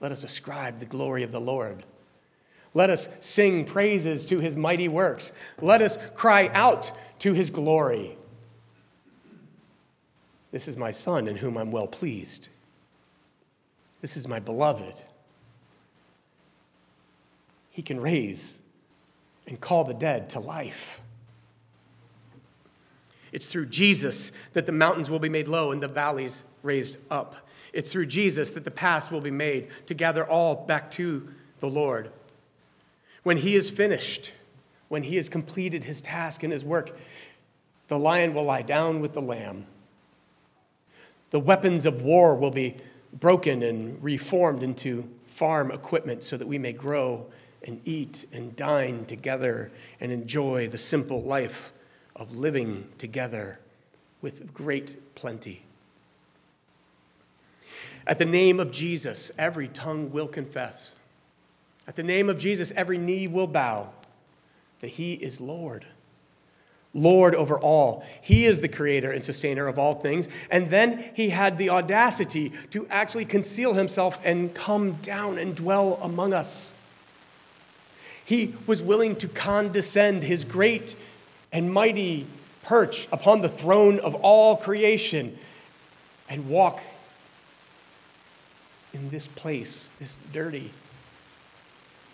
Let 0.00 0.10
us 0.10 0.24
ascribe 0.24 0.80
the 0.80 0.84
glory 0.84 1.22
of 1.22 1.30
the 1.30 1.40
Lord. 1.40 1.84
Let 2.74 2.90
us 2.90 3.08
sing 3.20 3.66
praises 3.66 4.26
to 4.26 4.40
his 4.40 4.56
mighty 4.56 4.88
works. 4.88 5.30
Let 5.60 5.80
us 5.80 5.96
cry 6.14 6.50
out 6.52 6.90
to 7.20 7.34
his 7.34 7.50
glory. 7.50 8.18
This 10.52 10.68
is 10.68 10.76
my 10.76 10.90
son 10.90 11.28
in 11.28 11.36
whom 11.36 11.56
I'm 11.56 11.72
well 11.72 11.86
pleased. 11.86 12.48
This 14.00 14.16
is 14.16 14.28
my 14.28 14.38
beloved. 14.38 15.02
He 17.70 17.82
can 17.82 18.00
raise 18.00 18.60
and 19.46 19.60
call 19.60 19.84
the 19.84 19.94
dead 19.94 20.28
to 20.30 20.40
life. 20.40 21.00
It's 23.32 23.46
through 23.46 23.66
Jesus 23.66 24.32
that 24.52 24.66
the 24.66 24.72
mountains 24.72 25.10
will 25.10 25.18
be 25.18 25.28
made 25.28 25.48
low 25.48 25.72
and 25.72 25.82
the 25.82 25.88
valleys 25.88 26.42
raised 26.62 26.96
up. 27.10 27.36
It's 27.72 27.92
through 27.92 28.06
Jesus 28.06 28.52
that 28.54 28.64
the 28.64 28.70
paths 28.70 29.10
will 29.10 29.20
be 29.20 29.30
made 29.30 29.68
to 29.86 29.94
gather 29.94 30.26
all 30.26 30.54
back 30.54 30.90
to 30.92 31.28
the 31.58 31.68
Lord. 31.68 32.10
When 33.24 33.36
he 33.38 33.56
is 33.56 33.70
finished, 33.70 34.32
when 34.88 35.02
he 35.02 35.16
has 35.16 35.28
completed 35.28 35.84
his 35.84 36.00
task 36.00 36.42
and 36.42 36.52
his 36.52 36.64
work, 36.64 36.96
the 37.88 37.98
lion 37.98 38.32
will 38.32 38.44
lie 38.44 38.62
down 38.62 39.00
with 39.00 39.12
the 39.12 39.20
lamb 39.20 39.66
the 41.36 41.40
weapons 41.40 41.84
of 41.84 42.00
war 42.00 42.34
will 42.34 42.50
be 42.50 42.74
broken 43.12 43.62
and 43.62 44.02
reformed 44.02 44.62
into 44.62 45.06
farm 45.26 45.70
equipment 45.70 46.24
so 46.24 46.34
that 46.34 46.48
we 46.48 46.56
may 46.56 46.72
grow 46.72 47.26
and 47.62 47.78
eat 47.84 48.24
and 48.32 48.56
dine 48.56 49.04
together 49.04 49.70
and 50.00 50.10
enjoy 50.10 50.66
the 50.66 50.78
simple 50.78 51.22
life 51.22 51.74
of 52.14 52.34
living 52.34 52.88
together 52.96 53.60
with 54.22 54.54
great 54.54 55.14
plenty. 55.14 55.60
At 58.06 58.16
the 58.16 58.24
name 58.24 58.58
of 58.58 58.72
Jesus, 58.72 59.30
every 59.36 59.68
tongue 59.68 60.10
will 60.10 60.28
confess. 60.28 60.96
At 61.86 61.96
the 61.96 62.02
name 62.02 62.30
of 62.30 62.38
Jesus, 62.38 62.72
every 62.74 62.96
knee 62.96 63.28
will 63.28 63.46
bow 63.46 63.90
that 64.78 64.92
he 64.92 65.12
is 65.12 65.38
Lord. 65.38 65.84
Lord 66.96 67.34
over 67.34 67.58
all. 67.58 68.04
He 68.22 68.46
is 68.46 68.60
the 68.60 68.68
creator 68.68 69.10
and 69.10 69.22
sustainer 69.22 69.68
of 69.68 69.78
all 69.78 69.94
things. 69.94 70.28
And 70.50 70.70
then 70.70 71.10
he 71.14 71.28
had 71.28 71.58
the 71.58 71.70
audacity 71.70 72.52
to 72.70 72.86
actually 72.88 73.26
conceal 73.26 73.74
himself 73.74 74.18
and 74.24 74.54
come 74.54 74.92
down 74.94 75.38
and 75.38 75.54
dwell 75.54 75.98
among 76.02 76.32
us. 76.32 76.72
He 78.24 78.54
was 78.66 78.82
willing 78.82 79.14
to 79.16 79.28
condescend 79.28 80.24
his 80.24 80.44
great 80.44 80.96
and 81.52 81.72
mighty 81.72 82.26
perch 82.64 83.06
upon 83.12 83.42
the 83.42 83.48
throne 83.48 84.00
of 84.00 84.14
all 84.16 84.56
creation 84.56 85.38
and 86.28 86.48
walk 86.48 86.80
in 88.92 89.10
this 89.10 89.28
place, 89.28 89.90
this 90.00 90.16
dirty, 90.32 90.72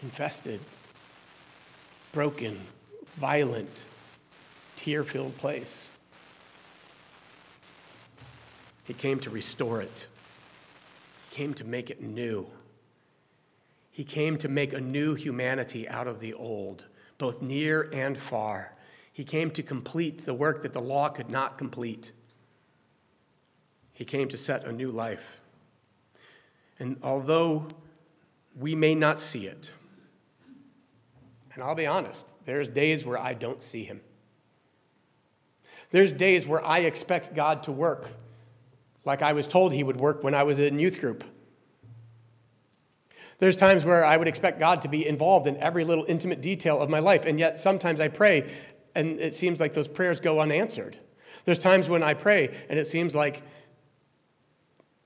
infested, 0.03 0.61
broken, 2.13 2.61
violent, 3.17 3.85
tear 4.83 5.05
filled 5.05 5.39
place. 5.39 5.89
He 8.83 8.93
came 8.93 9.21
to 9.21 9.31
restore 9.31 9.81
it, 9.81 10.09
He 11.31 11.37
came 11.37 11.55
to 11.55 11.65
make 11.65 11.89
it 11.89 12.03
new. 12.03 12.49
He 13.93 14.03
came 14.03 14.39
to 14.39 14.49
make 14.49 14.73
a 14.73 14.81
new 14.81 15.15
humanity 15.15 15.89
out 15.89 16.09
of 16.09 16.19
the 16.19 16.35
old, 16.35 16.87
both 17.17 17.41
near 17.41 17.91
and 17.93 18.19
far. 18.19 18.75
He 19.13 19.23
came 19.23 19.53
to 19.53 19.63
complete 19.63 20.25
the 20.25 20.35
work 20.35 20.63
that 20.63 20.73
the 20.73 20.81
law 20.81 21.11
could 21.11 21.31
not 21.31 21.59
complete. 21.59 22.11
He 23.93 24.05
came 24.05 24.29
to 24.31 24.37
set 24.37 24.65
a 24.65 24.73
new 24.73 24.91
life. 24.91 25.39
And 26.81 26.97
although 27.05 27.69
we 28.59 28.75
may 28.75 28.97
not 28.97 29.21
see 29.21 29.47
it, 29.47 29.71
and 31.55 31.63
I'll 31.63 31.77
be 31.77 31.87
honest, 31.87 32.31
there's 32.47 32.69
days 32.69 33.05
where 33.05 33.19
I 33.19 33.35
don't 33.35 33.61
see 33.61 33.85
him. 33.85 34.01
There's 35.93 36.13
days 36.13 36.47
where 36.47 36.65
I 36.65 36.81
expect 36.81 37.35
God 37.35 37.63
to 37.65 37.73
work 37.73 38.11
like 39.05 39.23
I 39.23 39.33
was 39.33 39.47
told 39.47 39.73
He 39.73 39.85
would 39.85 40.01
work 40.01 40.25
when 40.25 40.35
I 40.35 40.43
was 40.43 40.59
in 40.59 40.79
youth 40.79 41.01
group. 41.01 41.25
There's 43.39 43.57
times 43.57 43.85
where 43.85 44.05
I 44.05 44.17
would 44.17 44.29
expect 44.29 44.61
God 44.61 44.83
to 44.83 44.89
be 44.89 45.07
involved 45.07 45.47
in 45.47 45.57
every 45.57 45.85
little 45.85 46.05
intimate 46.07 46.41
detail 46.41 46.81
of 46.81 46.89
my 46.89 47.01
life, 47.01 47.25
and 47.25 47.39
yet 47.39 47.59
sometimes 47.59 48.01
I 48.01 48.09
pray 48.09 48.51
and 48.95 49.21
it 49.21 49.35
seems 49.35 49.59
like 49.61 49.73
those 49.73 49.89
prayers 49.89 50.21
go 50.21 50.41
unanswered. 50.41 50.99
There's 51.45 51.59
times 51.59 51.89
when 51.89 52.03
I 52.03 52.15
pray 52.15 52.55
and 52.69 52.79
it 52.79 52.87
seems 52.87 53.15
like 53.15 53.43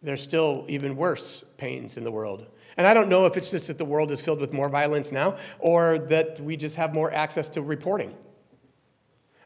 there's 0.03 0.23
still 0.23 0.67
even 0.69 0.97
worse 0.97 1.45
pains 1.57 1.97
in 1.97 2.05
the 2.05 2.11
world. 2.11 2.47
And 2.77 2.87
I 2.87 2.95
don't 2.95 3.09
know 3.09 3.27
if 3.27 3.37
it's 3.37 3.51
just 3.51 3.69
that 3.69 3.79
the 3.79 3.85
world 3.85 4.13
is 4.13 4.21
filled 4.21 4.41
with 4.41 4.53
more 4.53 4.69
violence 4.69 5.11
now 5.11 5.37
or 5.59 5.99
that 6.11 6.41
we 6.41 6.57
just 6.57 6.77
have 6.77 6.95
more 6.95 7.13
access 7.13 7.49
to 7.51 7.63
reporting. 7.63 8.15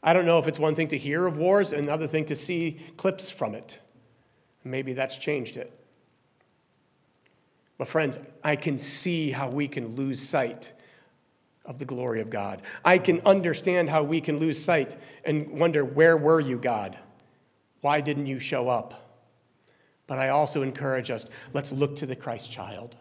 I 0.03 0.13
don't 0.13 0.25
know 0.25 0.39
if 0.39 0.49
it's 0.49 0.59
one 0.59 0.75
thing 0.75 0.89
to 0.89 0.99
hear 0.99 1.27
of 1.27 1.37
wars 1.37 1.73
another 1.73 2.07
thing 2.07 2.25
to 2.27 2.37
see 2.37 2.81
clips 2.97 3.31
from 3.31 3.55
it. 3.55 3.79
Maybe 4.65 4.93
that's 4.93 5.19
changed 5.19 5.57
it. 5.57 5.73
But, 7.79 7.89
friends, 7.89 8.19
I 8.45 8.57
can 8.57 8.79
see 8.79 9.31
how 9.31 9.49
we 9.49 9.67
can 9.67 9.97
lose 9.97 10.21
sight 10.21 10.75
of 11.65 11.79
the 11.79 11.85
glory 11.87 12.21
of 12.21 12.29
God. 12.29 12.61
I 12.85 12.99
can 12.99 13.21
understand 13.21 13.89
how 13.89 14.03
we 14.03 14.21
can 14.21 14.39
lose 14.39 14.63
sight 14.63 14.97
and 15.25 15.59
wonder, 15.59 15.85
where 15.85 16.17
were 16.17 16.41
you, 16.41 16.59
God? 16.59 16.99
Why 17.81 18.01
didn't 18.01 18.27
you 18.27 18.39
show 18.39 18.69
up? 18.69 19.19
But 20.07 20.19
I 20.19 20.29
also 20.29 20.63
encourage 20.63 21.11
us 21.11 21.27
let's 21.53 21.73
look 21.73 21.97
to 21.97 22.07
the 22.07 22.17
Christ 22.17 22.51
child. 22.51 22.97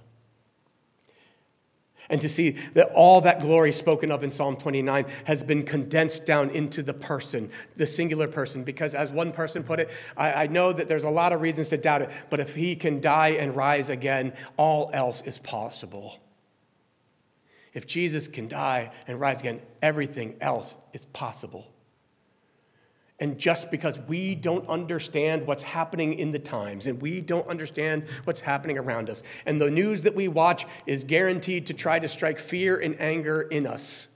And 2.09 2.19
to 2.21 2.29
see 2.29 2.51
that 2.73 2.89
all 2.93 3.21
that 3.21 3.39
glory 3.39 3.71
spoken 3.71 4.11
of 4.11 4.23
in 4.23 4.31
Psalm 4.31 4.55
29 4.55 5.05
has 5.25 5.43
been 5.43 5.63
condensed 5.63 6.25
down 6.25 6.49
into 6.49 6.81
the 6.81 6.93
person, 6.93 7.51
the 7.75 7.85
singular 7.85 8.27
person. 8.27 8.63
Because 8.63 8.95
as 8.95 9.11
one 9.11 9.31
person 9.31 9.63
put 9.63 9.79
it, 9.79 9.89
I, 10.17 10.33
I 10.33 10.47
know 10.47 10.73
that 10.73 10.87
there's 10.87 11.03
a 11.03 11.09
lot 11.09 11.33
of 11.33 11.41
reasons 11.41 11.69
to 11.69 11.77
doubt 11.77 12.01
it, 12.01 12.11
but 12.29 12.39
if 12.39 12.55
he 12.55 12.75
can 12.75 12.99
die 12.99 13.29
and 13.29 13.55
rise 13.55 13.89
again, 13.89 14.33
all 14.57 14.89
else 14.91 15.21
is 15.21 15.37
possible. 15.37 16.17
If 17.73 17.85
Jesus 17.85 18.27
can 18.27 18.47
die 18.47 18.91
and 19.07 19.19
rise 19.19 19.41
again, 19.41 19.61
everything 19.81 20.35
else 20.41 20.77
is 20.93 21.05
possible. 21.05 21.67
And 23.19 23.37
just 23.37 23.69
because 23.69 23.99
we 23.99 24.33
don't 24.33 24.67
understand 24.69 25.45
what's 25.45 25.63
happening 25.63 26.13
in 26.13 26.31
the 26.31 26.39
times 26.39 26.87
and 26.87 27.01
we 27.01 27.19
don't 27.19 27.47
understand 27.47 28.05
what's 28.23 28.39
happening 28.39 28.77
around 28.77 29.09
us, 29.09 29.23
and 29.45 29.59
the 29.59 29.69
news 29.69 30.03
that 30.03 30.15
we 30.15 30.27
watch 30.27 30.65
is 30.85 31.03
guaranteed 31.03 31.65
to 31.65 31.73
try 31.73 31.99
to 31.99 32.07
strike 32.07 32.39
fear 32.39 32.77
and 32.77 32.99
anger 32.99 33.41
in 33.41 33.67
us, 33.67 34.07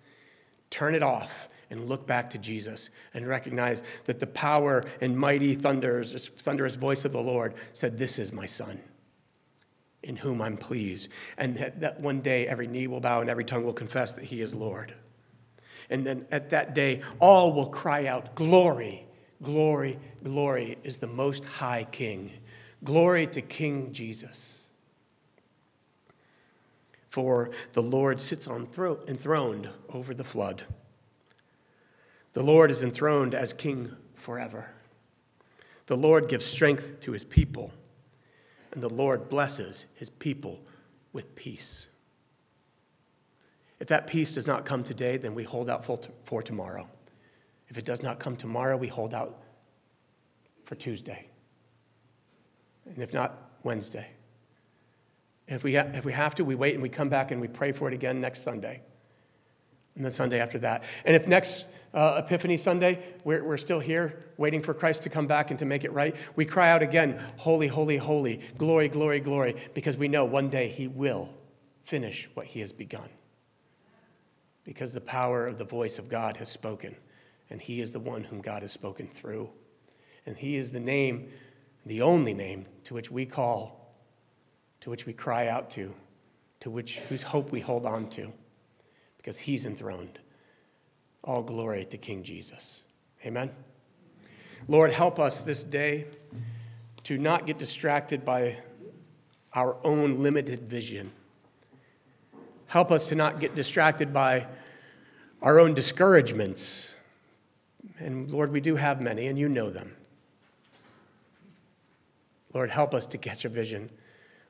turn 0.69 0.95
it 0.95 1.03
off 1.03 1.49
and 1.69 1.89
look 1.89 2.07
back 2.07 2.29
to 2.29 2.37
Jesus 2.37 2.91
and 3.13 3.27
recognize 3.27 3.83
that 4.05 4.19
the 4.19 4.27
power 4.27 4.83
and 5.01 5.17
mighty 5.17 5.55
thunders, 5.55 6.29
thunderous 6.29 6.75
voice 6.75 7.03
of 7.03 7.11
the 7.11 7.21
Lord 7.21 7.55
said, 7.73 7.97
This 7.97 8.19
is 8.19 8.31
my 8.31 8.45
son 8.45 8.79
in 10.03 10.17
whom 10.17 10.41
I'm 10.41 10.57
pleased. 10.57 11.09
And 11.37 11.57
that, 11.57 11.79
that 11.79 11.99
one 11.99 12.21
day 12.21 12.47
every 12.47 12.67
knee 12.67 12.87
will 12.87 12.99
bow 12.99 13.21
and 13.21 13.29
every 13.29 13.45
tongue 13.45 13.63
will 13.65 13.73
confess 13.73 14.13
that 14.13 14.25
he 14.25 14.41
is 14.41 14.53
Lord. 14.53 14.93
And 15.89 16.05
then 16.05 16.25
at 16.31 16.49
that 16.51 16.73
day, 16.73 17.01
all 17.19 17.53
will 17.53 17.67
cry 17.67 18.07
out, 18.07 18.35
Glory, 18.35 19.05
glory, 19.41 19.99
glory 20.23 20.77
is 20.83 20.99
the 20.99 21.07
Most 21.07 21.45
High 21.45 21.85
King. 21.91 22.31
Glory 22.83 23.27
to 23.27 23.41
King 23.41 23.93
Jesus. 23.93 24.65
For 27.09 27.51
the 27.73 27.81
Lord 27.83 28.19
sits 28.19 28.47
on 28.47 28.65
thro- 28.65 28.99
enthroned 29.07 29.69
over 29.89 30.13
the 30.13 30.23
flood. 30.23 30.63
The 32.33 32.41
Lord 32.41 32.71
is 32.71 32.81
enthroned 32.81 33.35
as 33.35 33.53
King 33.53 33.95
forever. 34.15 34.71
The 35.85 35.97
Lord 35.97 36.29
gives 36.29 36.45
strength 36.45 37.01
to 37.01 37.11
his 37.11 37.23
people, 37.23 37.71
and 38.71 38.81
the 38.81 38.89
Lord 38.89 39.29
blesses 39.29 39.85
his 39.93 40.09
people 40.09 40.61
with 41.11 41.35
peace. 41.35 41.87
If 43.79 43.87
that 43.87 44.07
peace 44.07 44.33
does 44.33 44.47
not 44.47 44.65
come 44.65 44.83
today, 44.83 45.17
then 45.17 45.35
we 45.35 45.43
hold 45.43 45.69
out 45.69 45.85
for 45.85 46.41
tomorrow. 46.41 46.89
If 47.67 47.77
it 47.77 47.85
does 47.85 48.03
not 48.03 48.19
come 48.19 48.35
tomorrow, 48.35 48.77
we 48.77 48.87
hold 48.87 49.13
out 49.13 49.41
for 50.63 50.75
Tuesday. 50.75 51.27
And 52.85 52.99
if 52.99 53.13
not, 53.13 53.35
Wednesday. 53.63 54.11
If 55.47 55.63
we, 55.63 55.75
ha- 55.75 55.87
if 55.93 56.05
we 56.05 56.13
have 56.13 56.35
to, 56.35 56.45
we 56.45 56.55
wait 56.55 56.73
and 56.73 56.83
we 56.83 56.89
come 56.89 57.09
back 57.09 57.31
and 57.31 57.41
we 57.41 57.47
pray 57.47 57.71
for 57.71 57.87
it 57.87 57.93
again 57.93 58.21
next 58.21 58.43
Sunday. 58.43 58.81
And 59.95 60.05
the 60.05 60.11
Sunday 60.11 60.39
after 60.39 60.59
that. 60.59 60.83
And 61.05 61.15
if 61.15 61.27
next 61.27 61.65
uh, 61.93 62.21
Epiphany 62.23 62.57
Sunday, 62.57 63.03
we're, 63.23 63.43
we're 63.43 63.57
still 63.57 63.79
here 63.79 64.23
waiting 64.37 64.61
for 64.61 64.73
Christ 64.73 65.03
to 65.03 65.09
come 65.09 65.27
back 65.27 65.49
and 65.49 65.59
to 65.59 65.65
make 65.65 65.83
it 65.83 65.91
right, 65.91 66.15
we 66.35 66.45
cry 66.45 66.69
out 66.69 66.81
again, 66.81 67.19
Holy, 67.37 67.67
holy, 67.67 67.97
holy, 67.97 68.39
glory, 68.57 68.87
glory, 68.87 69.19
glory, 69.19 69.55
because 69.73 69.97
we 69.97 70.07
know 70.07 70.25
one 70.25 70.49
day 70.49 70.69
He 70.69 70.87
will 70.87 71.29
finish 71.81 72.29
what 72.33 72.47
He 72.47 72.61
has 72.61 72.71
begun 72.71 73.09
because 74.63 74.93
the 74.93 75.01
power 75.01 75.45
of 75.45 75.57
the 75.57 75.65
voice 75.65 75.99
of 75.99 76.09
God 76.09 76.37
has 76.37 76.49
spoken, 76.49 76.95
and 77.49 77.61
He 77.61 77.81
is 77.81 77.93
the 77.93 77.99
one 77.99 78.23
whom 78.23 78.41
God 78.41 78.61
has 78.61 78.71
spoken 78.71 79.07
through. 79.07 79.49
And 80.25 80.37
He 80.37 80.55
is 80.55 80.71
the 80.71 80.79
name, 80.79 81.29
the 81.85 82.01
only 82.01 82.33
name 82.33 82.65
to 82.85 82.93
which 82.93 83.11
we 83.11 83.25
call, 83.25 83.95
to 84.81 84.89
which 84.89 85.05
we 85.05 85.13
cry 85.13 85.47
out 85.47 85.69
to, 85.71 85.93
to 86.61 86.69
which 86.69 86.99
whose 87.09 87.23
hope 87.23 87.51
we 87.51 87.59
hold 87.59 87.85
on 87.85 88.09
to, 88.11 88.33
because 89.17 89.39
He's 89.39 89.65
enthroned. 89.65 90.19
All 91.23 91.41
glory 91.41 91.85
to 91.85 91.97
King 91.97 92.23
Jesus. 92.23 92.83
Amen. 93.25 93.51
Lord, 94.67 94.91
help 94.91 95.19
us 95.19 95.41
this 95.41 95.63
day 95.63 96.05
to 97.03 97.17
not 97.17 97.45
get 97.45 97.57
distracted 97.57 98.23
by 98.23 98.57
our 99.53 99.77
own 99.83 100.23
limited 100.23 100.67
vision 100.67 101.11
Help 102.73 102.91
us 102.91 103.09
to 103.09 103.13
not 103.13 103.39
get 103.39 103.53
distracted 103.53 104.11
by 104.11 104.47
our 105.43 105.59
own 105.59 105.75
discouragements. 105.75 106.95
And 107.99 108.31
Lord, 108.31 108.51
we 108.51 108.61
do 108.61 108.77
have 108.77 108.99
many, 108.99 109.27
and 109.27 109.37
you 109.37 109.47
know 109.47 109.69
them. 109.69 109.95
Lord, 112.51 112.71
help 112.71 112.95
us 112.95 113.05
to 113.05 113.19
catch 113.19 113.45
a 113.45 113.49
vision 113.49 113.91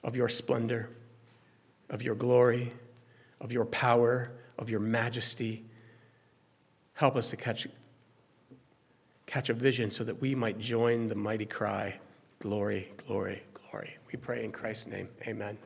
of 0.06 0.16
your 0.16 0.30
splendor, 0.30 0.90
of 1.90 2.02
your 2.02 2.16
glory, 2.16 2.72
of 3.42 3.52
your 3.52 3.66
power, 3.66 4.32
of 4.58 4.70
your 4.70 4.80
majesty. 4.80 5.66
Help 6.94 7.18
us 7.18 7.28
to 7.28 7.36
catch, 7.36 7.68
catch 9.26 9.50
a 9.50 9.54
vision 9.54 9.92
so 9.92 10.06
that 10.06 10.22
we 10.22 10.34
might 10.34 10.60
join 10.60 11.10
the 11.10 11.16
mighty 11.16 11.46
cry, 11.46 12.00
Glory, 12.40 12.88
glory, 13.06 13.44
glory. 13.54 13.98
We 14.14 14.18
pray 14.18 14.46
in 14.46 14.54
Christ's 14.54 14.88
name. 14.88 15.10
Amen. 15.28 15.58